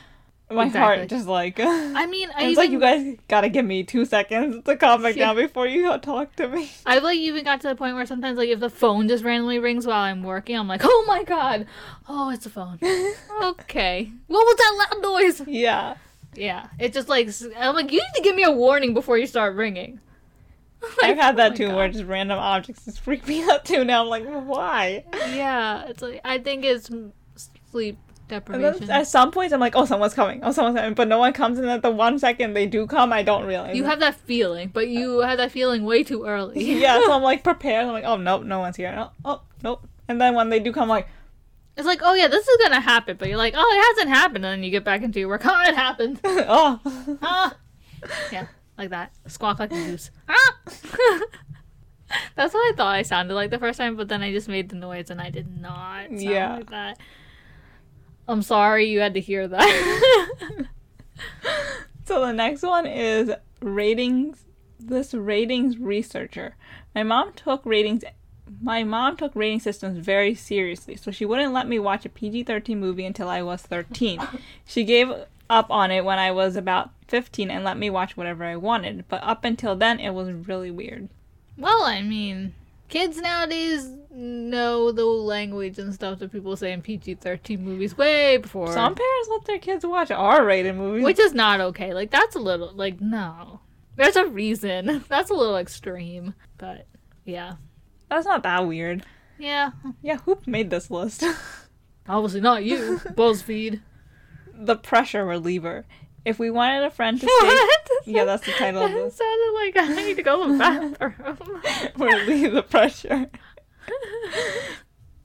[0.52, 0.80] my Exactly.
[0.98, 1.60] heart just like.
[1.60, 5.02] I mean, I it's even like you guys gotta give me two seconds to calm
[5.02, 5.28] back Yeah.
[5.28, 6.70] down before you talk to me.
[6.86, 9.60] I've like even got to the point where sometimes like if the phone just randomly
[9.60, 11.66] rings while I'm working, I'm like, oh my god,
[12.10, 12.78] oh it's a phone.
[13.44, 15.42] okay, what was that loud noise?
[15.48, 15.96] Yeah.
[16.36, 19.28] Yeah, it's just like I'm like you need to give me a warning before you
[19.28, 20.00] start ringing.
[21.04, 21.76] I've had oh that my too, God.
[21.76, 23.84] where just random objects just freak me out too.
[23.84, 25.04] Now I'm like, why?
[25.34, 26.90] Yeah, it's like I think it's
[27.72, 28.90] sleep deprivation.
[28.90, 30.42] at some points, I'm like, oh, someone's coming.
[30.44, 30.94] Oh, someone's coming.
[30.94, 33.76] But no one comes, and at the one second they do come, I don't realize.
[33.76, 33.88] You it.
[33.88, 36.64] have that feeling, but you have that feeling way too early.
[36.82, 37.86] yeah, so I'm like prepared.
[37.86, 38.94] I'm like, oh, nope, no one's here.
[38.98, 39.88] Oh, oh, nope.
[40.08, 41.08] And then when they do come, I'm like,
[41.78, 44.46] It's like, oh yeah, this is gonna happen, but you're like, oh, it hasn't happened,
[44.46, 45.42] and then you get back into your work.
[45.46, 46.20] Oh, it happened.
[46.24, 46.80] oh.
[47.22, 47.56] Ah.
[48.32, 48.48] Yeah,
[48.78, 49.12] like that.
[49.28, 50.12] Squawk like a goose.
[50.28, 50.54] Ah.
[52.36, 54.70] That's what I thought I sounded like the first time, but then I just made
[54.70, 56.56] the noise and I did not sound Yeah.
[56.58, 57.00] like that.
[58.28, 60.66] I'm sorry you had to hear that.
[62.06, 64.44] So the next one is ratings.
[64.78, 66.56] This ratings researcher.
[66.94, 68.04] My mom took ratings.
[68.62, 72.76] My mom took rating systems very seriously, so she wouldn't let me watch a PG-13
[72.78, 74.20] movie until I was 13.
[74.66, 75.14] She gave
[75.54, 79.06] up on it when I was about 15 and let me watch whatever I wanted,
[79.08, 81.10] but up until then it was really weird.
[81.58, 82.54] well, I mean,
[82.90, 88.72] kids nowadays know the language and stuff that people say in PG-13 movies way before.
[88.74, 91.04] Some parents let their kids watch R-rated movies.
[91.04, 91.94] which is not okay.
[91.94, 93.60] Like that's a little like no.
[93.96, 95.04] There's a reason.
[95.08, 96.88] That's a little extreme, but
[97.26, 97.54] yeah.
[98.10, 99.06] That's not that weird.
[99.38, 99.70] Yeah,
[100.02, 101.24] Yeah, who made this list?
[102.10, 103.82] obviously not you, BuzzFeed.
[104.66, 105.86] The pressure reliever.
[106.26, 107.68] If we wanted a friend to stay,
[108.12, 109.16] yeah, that's the title of It this.
[109.16, 111.38] sounded like I need to go to the bathroom.
[111.98, 113.30] Relieve the pressure.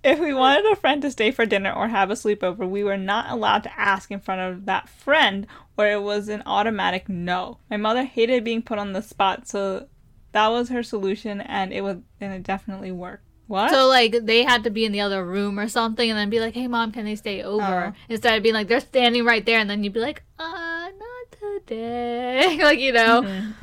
[0.05, 2.97] If we wanted a friend to stay for dinner or have a sleepover, we were
[2.97, 7.59] not allowed to ask in front of that friend, or it was an automatic no.
[7.68, 9.89] My mother hated being put on the spot, so
[10.32, 13.24] that was her solution, and it was and it definitely worked.
[13.49, 13.70] What?
[13.70, 16.38] so like they had to be in the other room or something, and then be
[16.38, 17.99] like, "Hey, mom, can they stay over?" Oh.
[18.09, 21.32] Instead of being like they're standing right there, and then you'd be like, "Uh, not
[21.66, 23.55] today," like you know, Mhm.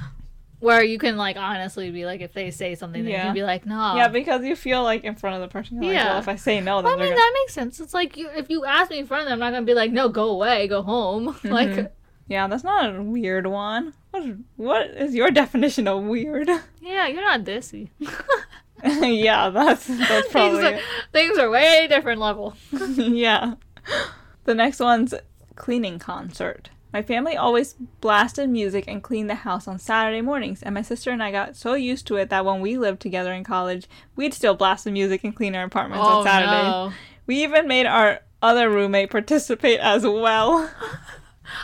[0.60, 3.26] where you can like honestly be like, if they say something, then you Yeah.
[3.26, 5.78] can be like, "No." yeah, because you feel like in front of the person.
[5.78, 6.10] You're like, Yeah.
[6.10, 7.16] well, if I say no, then Well, I mean gonna.
[7.16, 7.80] that makes sense.
[7.80, 9.76] It's like you, if you ask me in front of them, I'm not gonna be
[9.76, 11.90] like, "No, go away, go home." like, Mhm.
[12.28, 13.94] Yeah, that's not a weird one.
[14.10, 16.50] What is, what is your definition of weird?
[16.82, 17.90] yeah, you're not dissy.
[18.84, 20.80] yeah, that's that's things, probably are,
[21.12, 22.56] things are way different level.
[22.72, 23.56] yeah.
[24.44, 25.14] The next one's
[25.56, 26.70] cleaning concert.
[26.92, 31.12] My family always blasted music and cleaned the house on Saturday mornings, and my sister
[31.12, 34.34] and I got so used to it that when we lived together in college, we'd
[34.34, 36.52] still blast the music and clean our apartments Oh on Saturday.
[36.52, 36.94] no!
[37.28, 40.70] We even made our other roommate participate as well.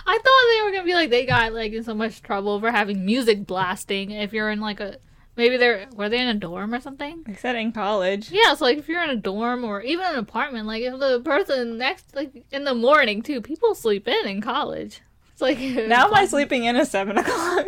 [0.06, 2.72] I thought they were gonna be like they got like in so much trouble for
[2.72, 4.12] having music blasting.
[4.12, 4.98] If you're in like a
[5.36, 7.24] maybe they're were they in a dorm or something?
[7.28, 8.30] I said in college.
[8.32, 11.22] Yeah, so like if you're in a dorm or even an apartment, like if the
[11.22, 15.02] person next like in the morning too, people sleep in in college.
[15.34, 17.66] It's like Now my sleeping in is seven o'clock.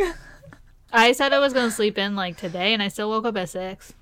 [0.92, 3.50] I said I was gonna sleep in like today, and I still woke up at
[3.50, 3.94] six.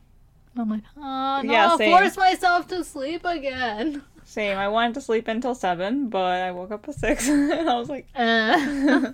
[0.57, 1.95] I'm like, oh no, Yeah, I'll same.
[1.97, 4.03] force myself to sleep again.
[4.25, 4.57] Same.
[4.57, 7.87] I wanted to sleep until seven, but I woke up at six, and I was
[7.87, 9.13] like, Uh,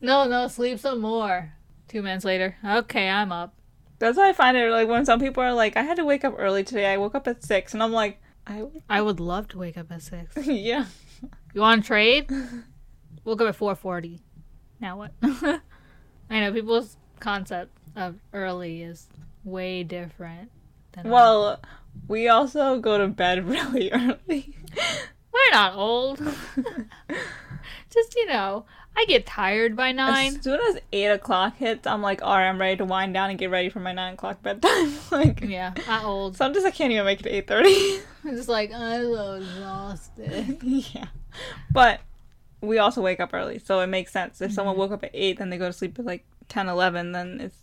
[0.00, 1.52] no, no, sleep some more.
[1.86, 3.54] Two minutes later, okay, I'm up.
[3.98, 6.24] That's why I find it like when some people are like, I had to wake
[6.24, 6.86] up early today.
[6.92, 9.90] I woke up at six, and I'm like, I I would love to wake up
[9.90, 10.36] at six.
[10.46, 10.86] yeah.
[11.54, 12.30] You want to trade?
[13.24, 14.20] Woke up at four forty.
[14.80, 15.12] Now what?
[15.22, 19.08] I know people's concept of early is
[19.44, 20.50] way different.
[20.92, 21.60] Than Well,
[22.06, 24.54] we also go to bed really early.
[25.32, 26.20] we're not old.
[27.90, 28.64] Just you know,
[29.00, 30.34] I get tired by nine.
[30.36, 33.30] As soon as eight o'clock hits, I'm like, all right, I'm ready to wind down
[33.30, 34.92] and get ready for my nine o'clock bedtime.
[35.12, 36.36] like, Yeah, not old.
[36.36, 38.00] sometimes I can't even make it to eight thirty.
[38.24, 40.58] I'm just like I'm so exhausted.
[40.62, 41.06] yeah,
[41.72, 42.00] but
[42.60, 44.40] we also wake up early, so it makes sense.
[44.40, 44.80] If someone Mm-hmm.
[44.80, 47.56] woke up at eight, then they go to sleep at like 10, 11, then it's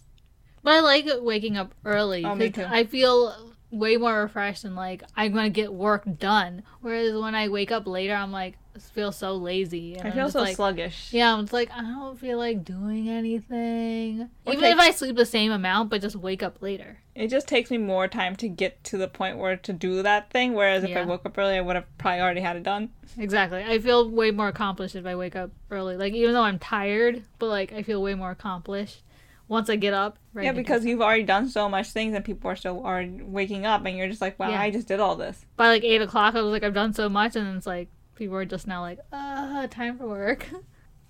[0.63, 2.23] But I like waking up early.
[2.23, 2.65] Oh, me too.
[2.65, 6.63] I feel way more refreshed and like I'm gonna get work done.
[6.79, 9.95] Whereas when I wake up later, I'm like feel so lazy.
[9.95, 11.09] And I feel so like, sluggish.
[11.11, 14.29] Yeah, I'm just like I don't feel like doing anything.
[14.45, 16.99] Or Even take- if I sleep the same amount, but just wake up later.
[17.13, 20.29] It just takes me more time to get to the point where to do that
[20.31, 20.53] thing.
[20.53, 22.89] Whereas if I woke up early, I would have probably already had it done.
[23.17, 23.63] Exactly.
[23.63, 25.95] I feel way more accomplished if I wake up early.
[25.95, 29.01] Like even though I'm tired, but like I feel way more accomplished
[29.47, 30.17] once I get up.
[30.33, 33.65] Ready yeah, because you've already done so much things, and people are still already waking
[33.65, 34.59] up, and you're just like, wow, Yeah.
[34.59, 35.45] I just did all this.
[35.55, 37.87] by like eight o'clock, I was like, I've done so much, and then it's like
[38.15, 40.47] people are just now like, uh, time for work.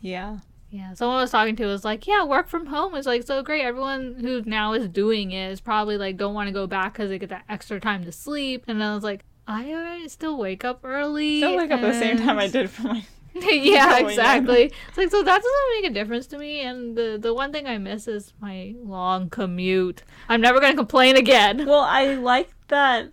[0.02, 0.40] Yeah.
[0.70, 3.42] yeah, someone I was talking to was like, yeah, work from home is like so
[3.42, 3.64] great.
[3.64, 7.10] Everyone who now is doing it is probably like don't want to go back because
[7.10, 8.66] they get that extra time to sleep.
[8.68, 11.40] And then I was like, I still wake up early.
[11.40, 13.04] Still wake up at the same time I did for my
[13.36, 14.72] yeah, exactly.
[14.88, 16.62] It's like so that doesn't make a difference to me.
[16.62, 20.04] And the the one thing I miss is my long commute.
[20.30, 21.66] I'm never gonna complain again.
[21.66, 23.12] Well, I like that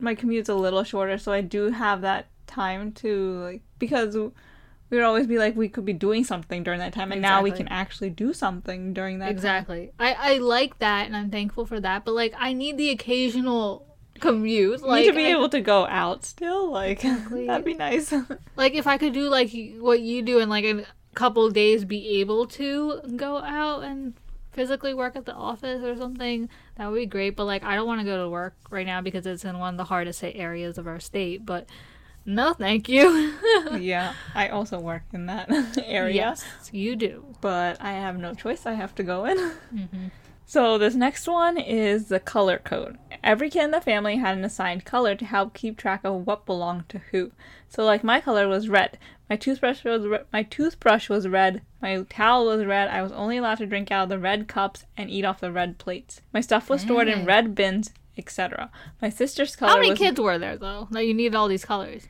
[0.00, 4.98] my commute's a little shorter, so I do have that time to like because we
[4.98, 7.50] would always be like we could be doing something during that time, and now we
[7.50, 9.26] can actually do something during that.
[9.26, 9.34] time.
[9.34, 9.92] Exactly.
[9.98, 12.04] I I like that, and I'm thankful for that.
[12.04, 13.86] But like, I need the occasional
[14.20, 14.82] commute.
[14.82, 16.70] Like need to be I- able to go out still.
[16.70, 17.46] Like Exactly.
[17.48, 18.12] that'd be nice.
[18.56, 20.84] like if I could do like what you do in like a
[21.14, 24.14] couple days, be able to go out and
[24.52, 27.36] physically work at the office or something, that would be great.
[27.36, 29.74] But like, I don't want to go to work right now because it's in one
[29.74, 31.44] of the hardest hit areas of our state.
[31.44, 31.68] But
[32.26, 33.34] no, thank you.
[33.78, 35.48] yeah, I also work in that
[35.84, 37.24] area, yes, you do.
[37.40, 38.66] but I have no choice.
[38.66, 39.36] I have to go in.
[39.74, 40.10] Mhm.
[40.46, 42.98] So this next one is the color code.
[43.24, 46.44] Every kid in the family had an assigned color to help keep track of what
[46.44, 47.32] belonged to who.
[47.66, 48.98] So like my color was red.
[49.30, 51.62] My toothbrush was re- my toothbrush was red.
[51.80, 52.88] My towel was red.
[52.88, 55.50] I was only allowed to drink out of the red cups and eat off the
[55.50, 56.20] red plates.
[56.32, 58.70] My stuff was stored in red bins, etc.
[59.00, 61.64] My sister's color How many was kids were there though that you needed all these
[61.64, 62.06] colors?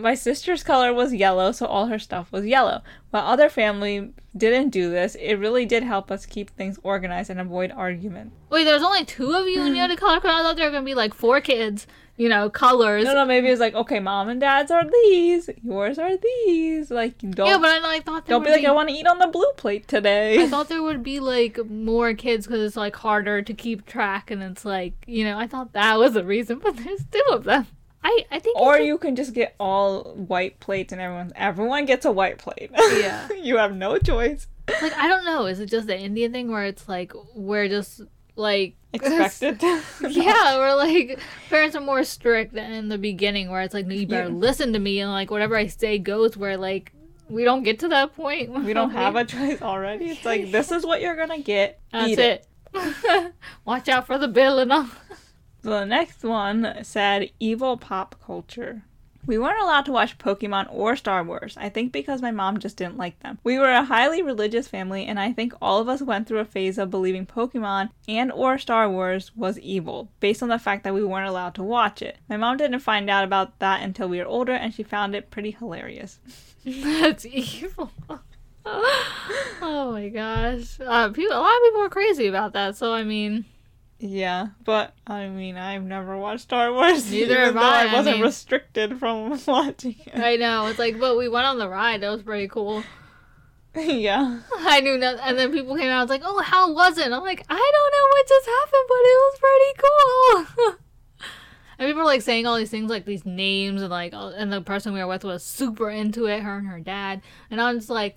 [0.00, 2.82] My sister's color was yellow, so all her stuff was yellow.
[3.10, 7.40] While other family didn't do this, it really did help us keep things organized and
[7.40, 8.32] avoid argument.
[8.50, 10.30] Wait, there's only two of you and you had a color code.
[10.30, 11.86] I thought there were gonna be like four kids.
[12.16, 13.04] You know, colors.
[13.04, 16.90] No, no, maybe it's like, okay, mom and dad's are these, yours are these.
[16.90, 19.06] Like, don't, yeah, but I like thought there don't be like, I want to eat
[19.06, 20.42] on the blue plate today.
[20.42, 24.30] I thought there would be like more kids because it's like harder to keep track,
[24.30, 27.44] and it's like you know I thought that was the reason, but there's two of
[27.44, 27.66] them.
[28.02, 32.04] I I think Or you can just get all white plates and everyone everyone gets
[32.06, 32.70] a white plate.
[32.92, 33.28] Yeah.
[33.32, 34.46] you have no choice.
[34.82, 35.46] like I don't know.
[35.46, 38.00] Is it just the Indian thing where it's like we're just
[38.36, 39.62] like Expected.
[40.10, 43.94] yeah, we're like parents are more strict than in the beginning where it's like no,
[43.94, 44.34] you better Yeah.
[44.34, 46.36] listen to me and like whatever I say goes.
[46.36, 46.92] Where like
[47.28, 48.50] we don't get to that point.
[48.64, 50.06] we don't have a choice already.
[50.10, 51.80] It's like this is what you're gonna get.
[51.92, 52.46] That's Eat it.
[53.64, 54.86] Watch out for the bill and all.
[55.62, 58.82] The next one said evil pop culture.
[59.26, 62.78] We weren't allowed to watch Pokemon or Star Wars, I think because my mom just
[62.78, 63.38] didn't like them.
[63.44, 66.44] We were a highly religious family and I think all of us went through a
[66.46, 70.94] phase of believing Pokemon and or Star Wars was evil based on the fact that
[70.94, 72.16] we weren't allowed to watch it.
[72.28, 75.30] My mom didn't find out about that until we were older and she found it
[75.30, 76.18] pretty hilarious.
[76.64, 77.92] That's evil.
[78.64, 80.78] oh my gosh.
[80.80, 82.76] Uh, people, a lot of people are crazy about that.
[82.76, 83.44] So I mean,
[84.02, 87.10] Yeah, but I mean, I've never watched Star Wars.
[87.10, 90.16] Neither have I, I I wasn't mean- restricted from watching it.
[90.18, 92.00] I know it's like, but we went on the ride.
[92.00, 92.82] That was pretty cool.
[93.76, 94.40] yeah.
[94.58, 95.98] I knew nothing, and then people came out.
[95.98, 98.46] I was like, "Oh, how was it?" And I'm like, "I don't know what just
[98.46, 100.76] happened, but it was pretty cool."
[101.78, 104.62] and people were like saying all these things, like these names, and like, and the
[104.62, 106.40] person we were with was super into it.
[106.42, 107.20] Her and her dad,
[107.50, 108.16] and I'm just like,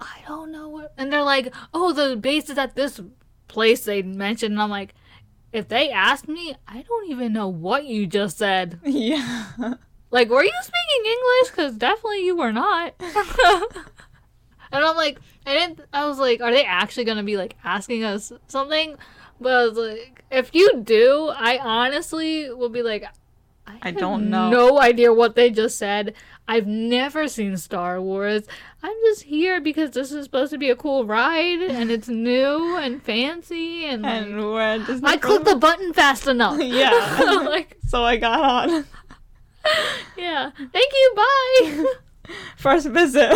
[0.00, 0.94] I don't know what.
[0.96, 2.98] And they're like, "Oh, the base is at this
[3.46, 4.94] place they mentioned," and I'm like.
[5.52, 8.80] If they asked me, I don't even know what you just said.
[8.84, 9.74] Yeah.
[10.10, 11.50] Like, were you speaking English?
[11.50, 12.94] Because definitely you were not.
[13.00, 15.80] and I'm like, I didn't.
[15.92, 18.96] I was like, are they actually gonna be like asking us something?
[19.40, 23.04] But I was like, if you do, I honestly will be like,
[23.68, 24.48] I, I don't know.
[24.50, 26.14] No idea what they just said.
[26.46, 28.44] I've never seen Star Wars.
[28.82, 32.76] I'm just here because this is supposed to be a cool ride and it's new
[32.78, 36.58] and fancy and, like, And Disney I clicked the button fast enough.
[36.62, 37.42] Yeah.
[37.48, 38.84] like, So I got on.
[40.16, 40.50] yeah.
[40.56, 41.12] Thank you.
[41.16, 41.84] Bye.
[42.56, 43.32] First visit.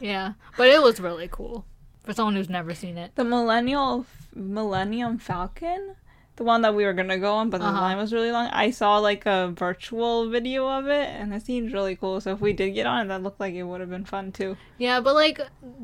[0.00, 1.64] Yeah, but it was really cool
[2.02, 3.14] for someone who's never seen it.
[3.14, 4.04] The Millennial
[4.34, 5.94] Millennium Falcon,
[6.36, 7.80] the one that we were gonna go on, but the Uh-huh.
[7.80, 8.46] line was really long.
[8.46, 12.20] I saw like a virtual video of it, and it seemed really cool.
[12.20, 14.32] So if we did get on it, that looked like it would have been fun
[14.32, 14.56] too.
[14.78, 15.40] Yeah, but like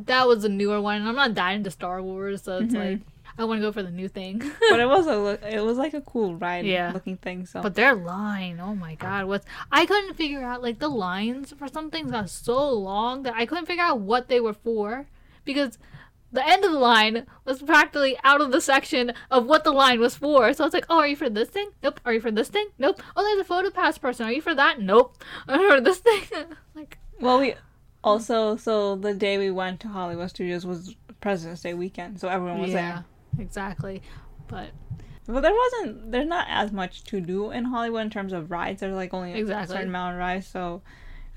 [0.06, 2.78] that was a newer one, and I'm not dying to Star Wars, so it's Mhm.
[2.78, 3.00] like
[3.36, 4.40] I want to go for the new thing.
[4.70, 6.92] But it was a it was like a cool ride Yeah.
[6.92, 7.44] looking thing.
[7.46, 11.52] So But their line, oh my god, what's I couldn't figure out like the lines
[11.58, 15.06] for some things got so long that I couldn't figure out what they were for
[15.44, 15.78] because
[16.32, 20.00] the end of the line was practically out of the section of what the line
[20.00, 20.52] was for.
[20.52, 21.70] So it's like, oh, are you for this thing?
[21.82, 22.00] Nope.
[22.04, 22.68] Are you for this thing?
[22.78, 23.00] Nope.
[23.16, 24.26] Oh, there's a photo pass person.
[24.26, 24.80] Are you for that?
[24.80, 25.22] Nope.
[25.48, 26.22] Are you for this thing?
[26.74, 27.56] like, well, we mm.
[28.04, 32.60] also so the day we went to Hollywood Studios was President's Day weekend, so everyone
[32.60, 32.80] was there.
[32.82, 33.02] yeah,
[33.34, 33.44] there.
[33.44, 34.02] exactly.
[34.48, 34.70] But
[35.26, 36.12] Well, there wasn't.
[36.12, 38.80] There's not as much to do in Hollywood in terms of rides.
[38.80, 40.82] There's like only a certain amount of rides, so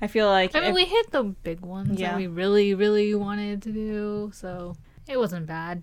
[0.02, 2.10] I feel like I mean, if- we hit the big ones Yeah.
[2.10, 4.76] that we really, really wanted to do, so
[5.08, 5.82] it wasn't bad.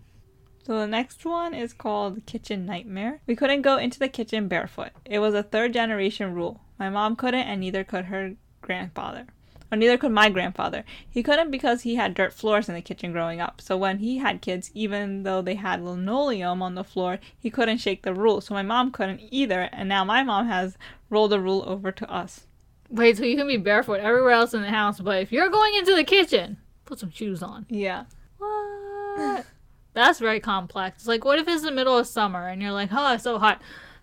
[0.66, 3.22] So the next one is called Kitchen Nightmare.
[3.26, 4.92] We couldn't go into the kitchen barefoot.
[5.06, 6.60] It was a third generation rule.
[6.78, 9.26] My mom couldn't and neither could her grandfather.
[9.72, 10.84] or neither could my grandfather.
[11.08, 13.62] He couldn't because he had dirt floors in the kitchen growing up.
[13.62, 17.78] So when he had kids, even though they had linoleum on the floor, he couldn't
[17.78, 18.42] shake the rule.
[18.42, 20.76] So my mom couldn't either, and now my mom has
[21.12, 22.48] rolled the rule over to us.
[22.90, 25.76] Wait, so you can be barefoot everywhere else in the house, but if you're going
[25.76, 27.66] into the kitchen, put some shoes on.
[27.70, 28.06] Yeah.
[28.38, 29.46] What?
[29.94, 31.08] That's very complex.
[31.08, 33.62] Like, what if it's the middle of summer and you're like, oh, it's so hot.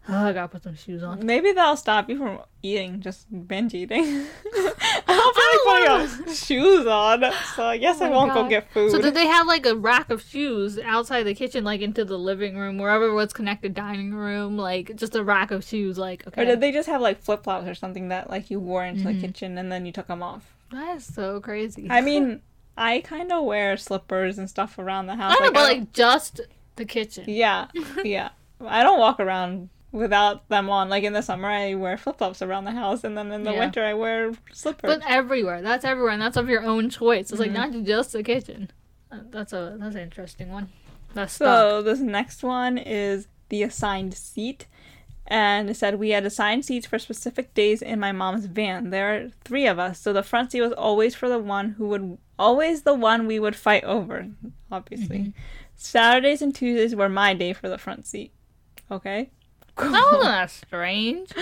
[0.08, 1.24] Oh, I gotta put some shoes on.
[1.26, 4.04] Maybe that'll stop you from eating, just binge eating.
[4.54, 7.24] I don't feel like putting shoes on,
[7.56, 8.90] so I guess I Oh my won't go get food.
[8.92, 12.18] So did they have like a rack of shoes outside the kitchen, like into the
[12.18, 16.42] living room, wherever was connected dining room, like just a rack of shoes, like okay.
[16.42, 19.02] Or did they just have like flip flops or something that like you wore into
[19.04, 19.20] Mm-hmm.
[19.20, 20.54] the kitchen and then you took them off?
[20.70, 21.86] That is so crazy.
[21.90, 22.42] I mean,
[22.76, 25.34] I kind of wear slippers and stuff around the house.
[25.38, 26.40] I know, but I like just
[26.76, 27.24] the kitchen.
[27.28, 27.68] yeah,
[28.04, 28.30] yeah.
[28.64, 30.88] I don't walk around without them on.
[30.88, 33.52] Like in the summer, I wear flip flops around the house, and then in the
[33.52, 33.58] Yeah.
[33.60, 34.98] winter, I wear slippers.
[34.98, 35.62] But everywhere.
[35.62, 37.30] That's everywhere, and that's of your own choice.
[37.30, 37.78] It's like Mm-hmm.
[37.78, 38.70] not just the kitchen.
[39.10, 40.68] Uh, That's a that's an interesting one.
[41.14, 41.46] That's stuck.
[41.46, 44.66] So this next one is the assigned seat.
[45.28, 48.90] And it said we had assigned seats for specific days in my mom's van.
[48.90, 51.88] There are three of us, so the front seat was always for the one who
[51.88, 54.28] would always the one we would fight over,
[54.70, 55.32] obviously.
[55.74, 58.32] Saturdays and Tuesdays were my day for the front seat.
[58.90, 59.30] Okay?
[59.76, 61.30] That oh, wasn't that strange.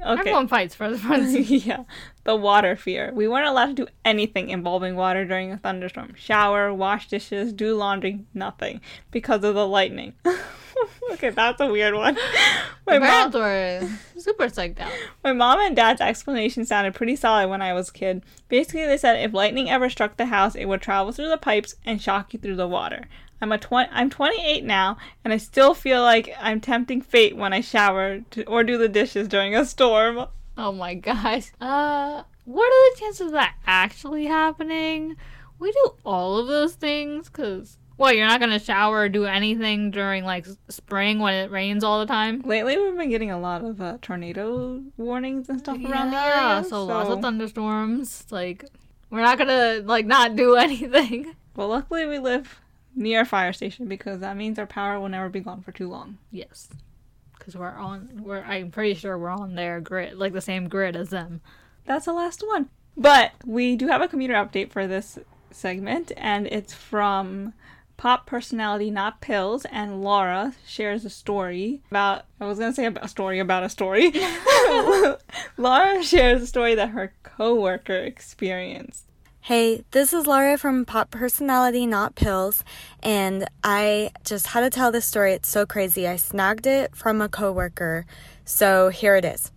[0.00, 0.20] Okay.
[0.20, 1.64] Everyone fights for the seat.
[1.64, 1.84] yeah.
[2.24, 3.12] The water fear.
[3.14, 6.14] We weren't allowed to do anything involving water during a thunderstorm.
[6.16, 8.80] Shower, wash dishes, do laundry, nothing.
[9.12, 10.14] Because of the lightning.
[11.12, 12.14] okay, that's a weird one.
[12.86, 14.90] My My mom, parents were super psyched out.
[15.22, 18.24] my mom and dad's explanation sounded pretty solid when I was a kid.
[18.48, 21.76] Basically, they said if lightning ever struck the house, it would travel through the pipes
[21.84, 23.06] and shock you through the water.
[23.42, 27.52] I'm a twen- I'm 28 now, and I still feel like I'm tempting fate when
[27.52, 30.26] I shower to- or do the dishes during a storm.
[30.56, 31.50] Oh my gosh.
[31.60, 35.16] Uh, what are the chances of that actually happening?
[35.58, 37.78] We do all of those things because.
[37.96, 42.00] What, you're not gonna shower or do anything during like spring when it rains all
[42.00, 42.40] the time?
[42.44, 46.54] Lately, we've been getting a lot of uh, tornado warnings and stuff around the Yeah,
[46.58, 46.64] area.
[46.68, 48.24] so lots of thunderstorms.
[48.30, 48.64] Like,
[49.10, 51.34] we're not gonna like not do anything.
[51.54, 52.60] Well, luckily, we live
[52.94, 55.88] near a fire station because that means our power will never be gone for too
[55.88, 56.18] long.
[56.30, 56.68] Yes,
[57.38, 58.22] because we're on.
[58.22, 58.42] We're.
[58.42, 61.40] I'm pretty sure we're on their grid, like the same grid as them.
[61.84, 62.68] That's the last one.
[62.96, 65.18] But we do have a commuter update for this
[65.50, 67.54] segment, and it's from
[67.96, 72.24] pop personality Not Pills, and Laura shares a story about.
[72.40, 74.12] I was gonna say a story about a story.
[75.56, 79.06] Laura shares a story that her coworker experienced.
[79.46, 82.62] Hey, this is Laura from Pop Personality Not Pills,
[83.02, 85.32] and I just had to tell this story.
[85.32, 86.06] It's so crazy.
[86.06, 88.06] I snagged it from a coworker.
[88.44, 89.50] So here it is.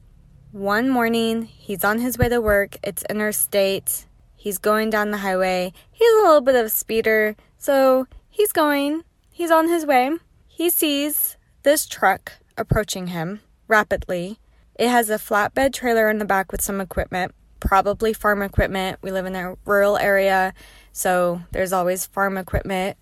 [0.52, 2.78] One morning, he's on his way to work.
[2.82, 4.08] It's interstate.
[4.36, 5.72] He's going down the highway.
[5.92, 9.04] He's a little bit of a speeder, so he's going.
[9.30, 10.18] He's on his way.
[10.48, 14.40] He sees this truck approaching him rapidly.
[14.74, 19.00] It has a flatbed trailer in the back with some equipment, probably farm equipment.
[19.02, 20.54] We live in a rural area,
[20.92, 22.98] so there's always farm equipment.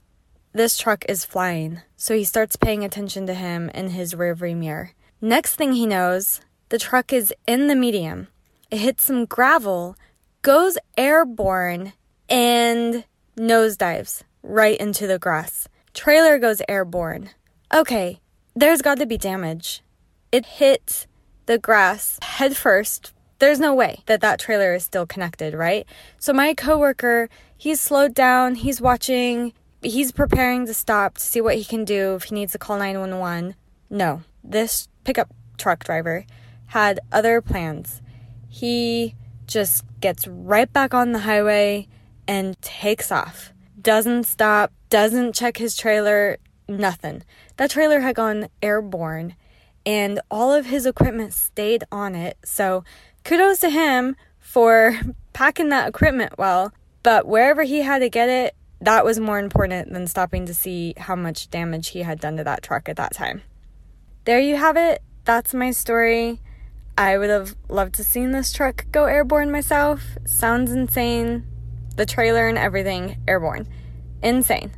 [0.53, 4.91] This truck is flying, so he starts paying attention to him in his rearview mirror.
[5.21, 8.27] Next thing he knows, the truck is in the medium.
[8.71, 9.95] It hits some gravel,
[10.41, 11.93] goes airborne,
[12.29, 13.05] and
[13.37, 15.67] nosedives right into the grass.
[15.93, 17.29] Trailer goes airborne.
[17.73, 18.19] Okay,
[18.55, 19.81] there's got to be damage.
[20.31, 21.07] It hit
[21.45, 23.12] the grass head first.
[23.43, 25.85] There's no way that that trailer is still connected, right?
[26.17, 27.27] So my coworker,
[27.57, 32.15] he's slowed down, he's watching, he's preparing to stop to see what he can do
[32.15, 33.55] if he needs to call 911.
[33.89, 36.25] No, this pickup truck driver
[36.67, 38.01] had other plans.
[38.47, 39.13] He
[39.45, 41.89] just gets right back on the highway
[42.25, 43.51] and takes off.
[43.81, 46.37] Doesn't stop, doesn't check his trailer,
[46.69, 47.23] nothing.
[47.57, 49.35] That trailer had gone airborne
[49.85, 52.37] and all of his equipment stayed on it.
[52.45, 52.85] So
[53.23, 54.99] kudos to him for
[55.33, 56.73] packing that equipment well.
[57.03, 60.93] But wherever he had to get it, that was more important than stopping to see
[60.97, 63.41] how much damage he had done to that truck at that time.
[64.25, 65.01] There you have it.
[65.25, 66.39] That's my story.
[66.97, 70.01] I would have loved to seen this truck go airborne myself.
[70.25, 71.45] Sounds insane.
[71.95, 73.67] The trailer and everything airborne.
[74.21, 74.71] Insane.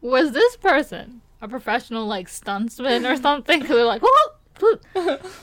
[0.00, 3.60] Was this person a professional like stuntsman or something?
[3.62, 5.26] 'Cause they're like, whoop, whoop.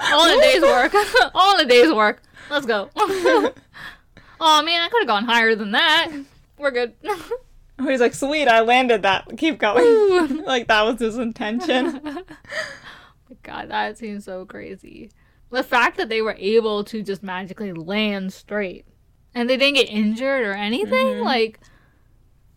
[0.00, 0.92] all in a day's work,
[1.34, 2.22] all in a day's work.
[2.50, 2.90] Let's go.
[2.96, 3.52] oh
[4.62, 6.10] man, I could have gone higher than that.
[6.58, 6.94] We're good.
[7.82, 9.36] He's like, sweet, I landed that.
[9.36, 10.44] Keep going.
[10.44, 12.00] like that was his intention.
[12.02, 15.10] My God, that seems so crazy.
[15.50, 18.86] The fact that they were able to just magically land straight
[19.34, 21.06] and they didn't get injured or anything.
[21.18, 21.24] Mhm.
[21.24, 21.60] Like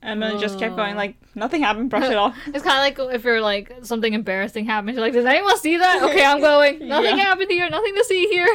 [0.01, 1.89] And then it just kept going like nothing happened.
[1.89, 2.35] Brush it off.
[2.47, 5.77] it's kind of like if you're like something embarrassing happens, you're like, does anyone see
[5.77, 6.01] that?
[6.09, 6.87] Okay, I'm going.
[6.87, 7.23] Nothing Yeah.
[7.23, 7.69] happened here.
[7.69, 8.47] Nothing to see here.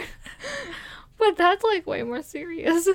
[1.19, 2.89] but that's like way more serious.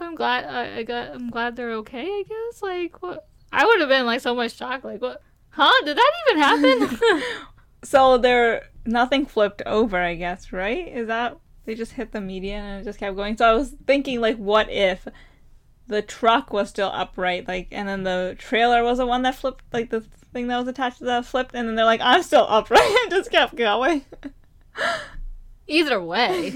[0.00, 0.44] I'm glad.
[0.44, 1.08] I, I got.
[1.14, 2.02] I'm glad they're okay.
[2.06, 2.62] I guess.
[2.62, 3.26] Like what?
[3.52, 4.84] I would have been like so much shocked.
[4.84, 5.20] Like what?
[5.50, 5.72] Huh?
[5.84, 7.22] Did that even happen?
[7.84, 9.96] So there, nothing flipped over.
[9.98, 10.86] I guess right?
[10.88, 13.36] Is that they just hit the median and it just kept going?
[13.36, 15.06] So I was thinking like, what if
[15.88, 19.64] the truck was still upright, like, and then the trailer was the one that flipped,
[19.72, 22.46] like the thing that was attached to that flipped, and then they're like, I'm still
[22.48, 24.04] upright, and just kept going.
[25.66, 26.50] Either way.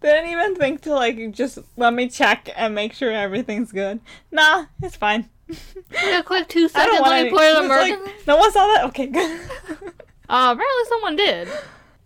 [0.00, 4.00] They didn't even think to like just let me check and make sure everything's good.
[4.30, 5.28] Nah, it's fine.
[5.50, 7.00] A quick two I seconds.
[7.02, 8.84] Let me pour the it's like, no one saw that.
[8.86, 9.40] Okay, good.
[10.28, 11.48] Uh, apparently someone did.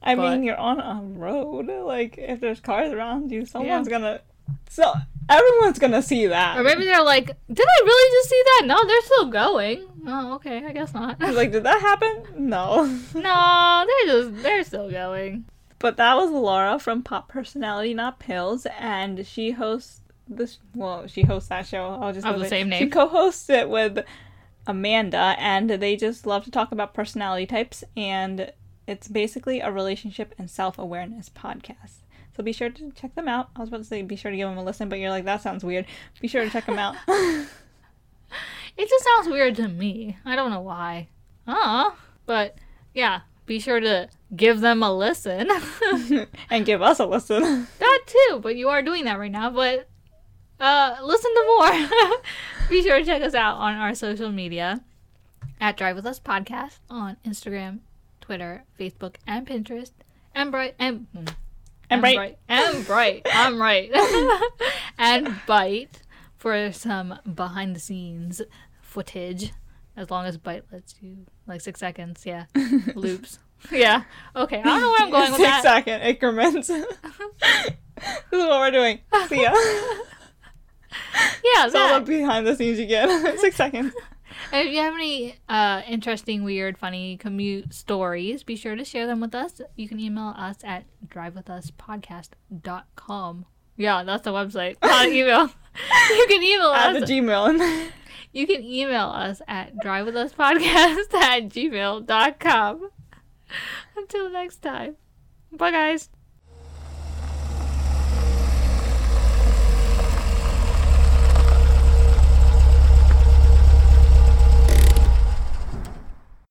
[0.02, 1.66] I But- mean, you're on a road.
[1.84, 3.98] Like, if there's cars around you, someone's Yeah.
[3.98, 4.20] gonna.
[4.68, 4.92] So
[5.28, 6.58] everyone's gonna see that.
[6.58, 8.66] Or maybe they're like, did I really just see that?
[8.66, 9.86] No, they're still going.
[10.06, 10.64] Oh, okay.
[10.64, 11.20] I guess not.
[11.20, 12.22] like, did that happen?
[12.36, 12.84] No.
[13.14, 15.46] no, they're just they're still going.
[15.78, 20.58] But that was Laura from Pop Personality Not Pills, and she hosts this.
[20.74, 21.98] Well, she hosts that show.
[22.00, 24.04] I'll just Of go the same She co-hosts it with
[24.66, 28.52] Amanda, and they just love to talk about personality types, and
[28.86, 31.98] it's basically a relationship and self-awareness podcast.
[32.36, 33.48] So be sure to check them out.
[33.56, 35.24] I was about to say be sure to give them a listen, but you're like
[35.24, 35.86] that sounds weird.
[36.20, 36.96] Be sure to check them out.
[38.76, 40.18] It just sounds weird to me.
[40.24, 41.08] I don't know why.
[41.46, 41.92] Uh,
[42.26, 42.56] but
[42.92, 45.48] yeah, be sure to give them a listen.
[46.50, 47.68] and give us a listen.
[47.78, 49.48] that too, but you are doing that right now.
[49.48, 49.88] But
[50.60, 51.88] uh, listen to more.
[52.68, 54.82] be sure to check us out on our social media
[55.58, 57.78] at Drive With Us Podcast on Instagram,
[58.20, 59.92] Twitter, Facebook, and Pinterest.
[60.34, 61.34] And bright and mm,
[61.88, 62.38] And Bright.
[62.48, 63.26] and bright.
[63.32, 63.90] I'm right.
[64.98, 66.00] and Byte
[66.36, 68.42] for some behind the scenes
[68.80, 69.52] footage.
[69.96, 72.46] As long as Byte lets you like six seconds, yeah.
[72.94, 73.38] Loops.
[73.70, 74.02] Yeah.
[74.34, 74.58] Okay.
[74.60, 75.62] I don't know where I'm going with Six that.
[75.62, 76.66] second increments.
[76.68, 76.88] this is
[78.32, 79.00] what we're doing.
[79.28, 79.52] See ya.
[81.44, 82.04] Yeah, That's all that.
[82.06, 83.38] the behind the scenes you get.
[83.38, 83.92] Six seconds.
[84.52, 89.20] If you have any uh, interesting, weird, funny commute stories, be sure to share them
[89.20, 89.60] with us.
[89.76, 93.46] You can email us at drivewithuspodcast.com.
[93.76, 94.76] Yeah, that's the website.
[94.82, 95.50] Not email.
[96.10, 97.08] you can email Add us.
[97.08, 97.90] the Gmail.
[98.32, 102.90] You can email us at drivewithuspodcast at gmail.com.
[103.96, 104.96] Until next time.
[105.52, 106.10] Bye, guys.